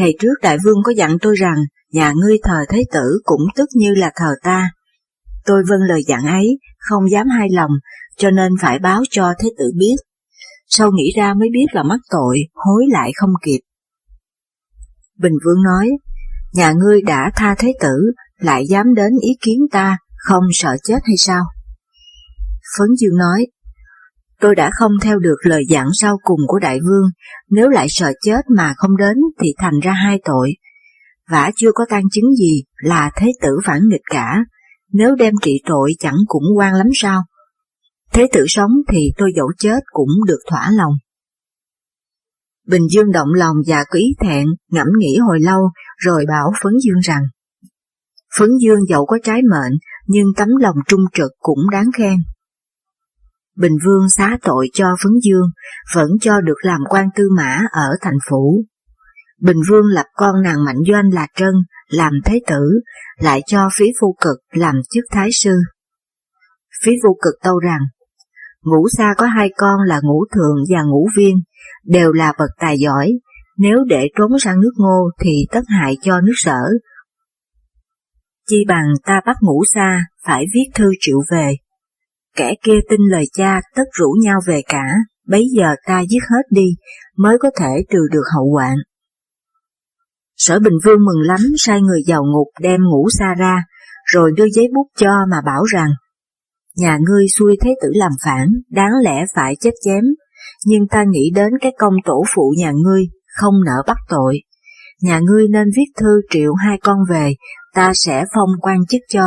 [0.00, 1.56] ngày trước Đại Vương có dặn tôi rằng,
[1.92, 4.70] nhà ngươi thờ Thế tử cũng tức như là thờ ta.
[5.44, 7.70] Tôi vâng lời dặn ấy, không dám hai lòng,
[8.16, 9.96] cho nên phải báo cho Thế tử biết.
[10.68, 13.60] Sau nghĩ ra mới biết là mắc tội, hối lại không kịp.
[15.18, 15.90] Bình Vương nói,
[16.52, 20.98] nhà ngươi đã tha Thế tử, lại dám đến ý kiến ta, không sợ chết
[21.04, 21.44] hay sao?
[22.78, 23.46] Phấn Dương nói,
[24.40, 27.10] tôi đã không theo được lời dặn sau cùng của đại vương,
[27.50, 30.52] nếu lại sợ chết mà không đến thì thành ra hai tội.
[31.30, 34.44] Vả chưa có tan chứng gì là thế tử phản nghịch cả,
[34.92, 37.22] nếu đem trị tội chẳng cũng quan lắm sao?
[38.12, 40.92] Thế tử sống thì tôi dẫu chết cũng được thỏa lòng.
[42.66, 47.00] Bình Dương động lòng và quý thẹn, ngẫm nghĩ hồi lâu, rồi bảo Phấn Dương
[47.00, 47.22] rằng,
[48.38, 49.72] Phấn Dương dẫu có trái mệnh,
[50.06, 52.16] nhưng tấm lòng trung trực cũng đáng khen.
[53.60, 55.46] Bình Vương xá tội cho Phấn Dương,
[55.94, 58.64] vẫn cho được làm quan tư mã ở thành phủ.
[59.40, 61.54] Bình Vương lập con nàng Mạnh Doanh là Trân,
[61.88, 62.80] làm thế tử,
[63.18, 65.52] lại cho phí phu cực làm chức thái sư.
[66.84, 67.80] Phí phu cực tâu rằng,
[68.64, 71.36] ngũ sa có hai con là ngũ Thường và ngũ viên,
[71.84, 73.12] đều là bậc tài giỏi,
[73.58, 76.60] nếu để trốn sang nước ngô thì tất hại cho nước sở.
[78.48, 81.56] Chi bằng ta bắt ngũ sa, phải viết thư triệu về.
[82.40, 84.94] Kẻ kia tin lời cha tất rủ nhau về cả,
[85.28, 86.66] bấy giờ ta giết hết đi,
[87.16, 88.76] mới có thể trừ được hậu hoạn.
[90.36, 93.64] Sở Bình Vương mừng lắm sai người vào ngục đem ngũ sa ra,
[94.04, 95.90] rồi đưa giấy bút cho mà bảo rằng,
[96.76, 100.04] nhà ngươi xui thế tử làm phản, đáng lẽ phải chết chém,
[100.66, 103.02] nhưng ta nghĩ đến cái công tổ phụ nhà ngươi,
[103.40, 104.40] không nỡ bắt tội.
[105.02, 107.34] Nhà ngươi nên viết thư triệu hai con về,
[107.74, 109.24] ta sẽ phong quan chức cho.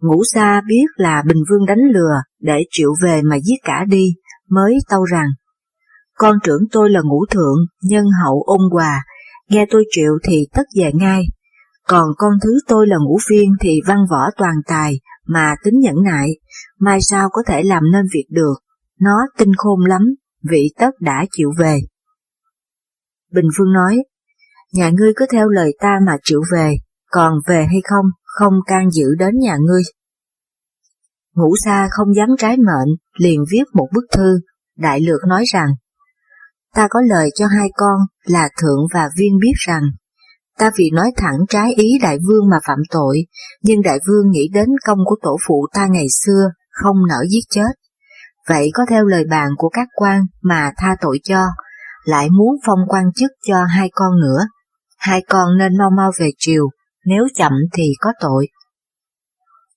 [0.00, 4.14] Ngũ Sa biết là Bình Vương đánh lừa để triệu về mà giết cả đi,
[4.48, 5.28] mới tâu rằng,
[6.14, 9.04] con trưởng tôi là ngũ thượng, nhân hậu ôn hòa,
[9.48, 11.24] nghe tôi triệu thì tất về ngay,
[11.88, 16.02] còn con thứ tôi là ngũ phiên thì văn võ toàn tài, mà tính nhẫn
[16.04, 16.28] nại,
[16.78, 18.54] mai sao có thể làm nên việc được,
[19.00, 20.02] nó tinh khôn lắm,
[20.50, 21.80] vị tất đã chịu về.
[23.32, 23.98] Bình Phương nói,
[24.72, 26.76] nhà ngươi cứ theo lời ta mà chịu về,
[27.10, 28.06] còn về hay không,
[28.38, 29.82] không can dự đến nhà ngươi.
[31.34, 34.40] Ngũ Sa không dám trái mệnh, liền viết một bức thư,
[34.78, 35.68] đại lược nói rằng,
[36.74, 39.82] ta có lời cho hai con là Thượng và Viên biết rằng,
[40.58, 43.26] ta vì nói thẳng trái ý đại vương mà phạm tội,
[43.62, 47.44] nhưng đại vương nghĩ đến công của tổ phụ ta ngày xưa, không nỡ giết
[47.50, 47.72] chết.
[48.48, 51.46] Vậy có theo lời bàn của các quan mà tha tội cho,
[52.04, 54.46] lại muốn phong quan chức cho hai con nữa.
[54.98, 56.68] Hai con nên mau mau về triều,
[57.04, 58.48] nếu chậm thì có tội.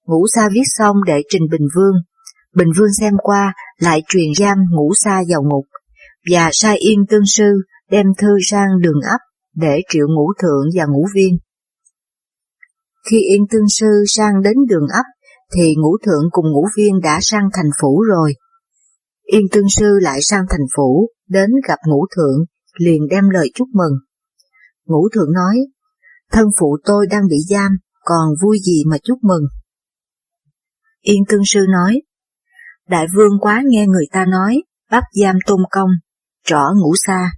[0.05, 1.95] Ngũ Sa viết xong để trình Bình Vương.
[2.55, 5.65] Bình Vương xem qua, lại truyền giam Ngũ Sa vào ngục,
[6.31, 7.53] và sai Yên Tương Sư
[7.91, 9.19] đem thư sang đường ấp
[9.55, 11.37] để triệu ngũ thượng và ngũ viên.
[13.09, 15.05] Khi Yên Tương Sư sang đến đường ấp,
[15.55, 18.33] thì ngũ thượng cùng ngũ viên đã sang thành phủ rồi.
[19.23, 22.45] Yên Tương Sư lại sang thành phủ, đến gặp ngũ thượng,
[22.77, 23.93] liền đem lời chúc mừng.
[24.85, 25.57] Ngũ thượng nói,
[26.33, 27.71] thân phụ tôi đang bị giam,
[28.01, 29.43] còn vui gì mà chúc mừng.
[31.01, 32.01] Yên cương Sư nói,
[32.89, 35.89] Đại vương quá nghe người ta nói, bắt giam tôn công,
[36.45, 37.31] trỏ ngủ xa,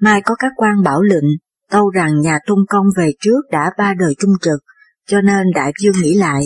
[0.00, 1.24] mai có các quan bảo lệnh,
[1.70, 4.60] tâu rằng nhà tôn công về trước đã ba đời trung trực,
[5.06, 6.42] cho nên đại vương nghĩ lại,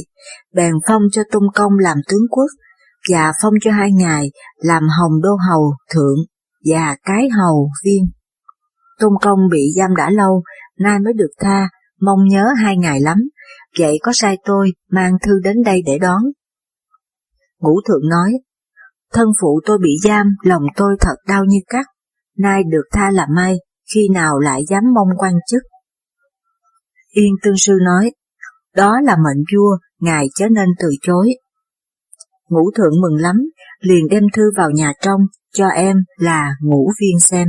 [0.54, 2.50] bèn phong cho tôn công làm tướng quốc,
[3.12, 6.18] và phong cho hai ngài làm hồng đô hầu thượng
[6.64, 8.04] và cái hầu viên.
[8.98, 10.42] Tôn công bị giam đã lâu,
[10.78, 11.68] nay mới được tha,
[12.00, 13.18] mong nhớ hai ngày lắm,
[13.78, 16.22] vậy có sai tôi mang thư đến đây để đón.
[17.60, 18.32] Ngũ thượng nói,
[19.12, 21.86] thân phụ tôi bị giam, lòng tôi thật đau như cắt,
[22.36, 23.56] nay được tha là may,
[23.94, 25.62] khi nào lại dám mong quan chức.
[27.10, 28.12] Yên tương sư nói,
[28.76, 31.28] đó là mệnh vua, ngài chớ nên từ chối.
[32.48, 33.36] Ngũ thượng mừng lắm,
[33.80, 35.20] liền đem thư vào nhà trong,
[35.54, 37.48] cho em là ngũ viên xem.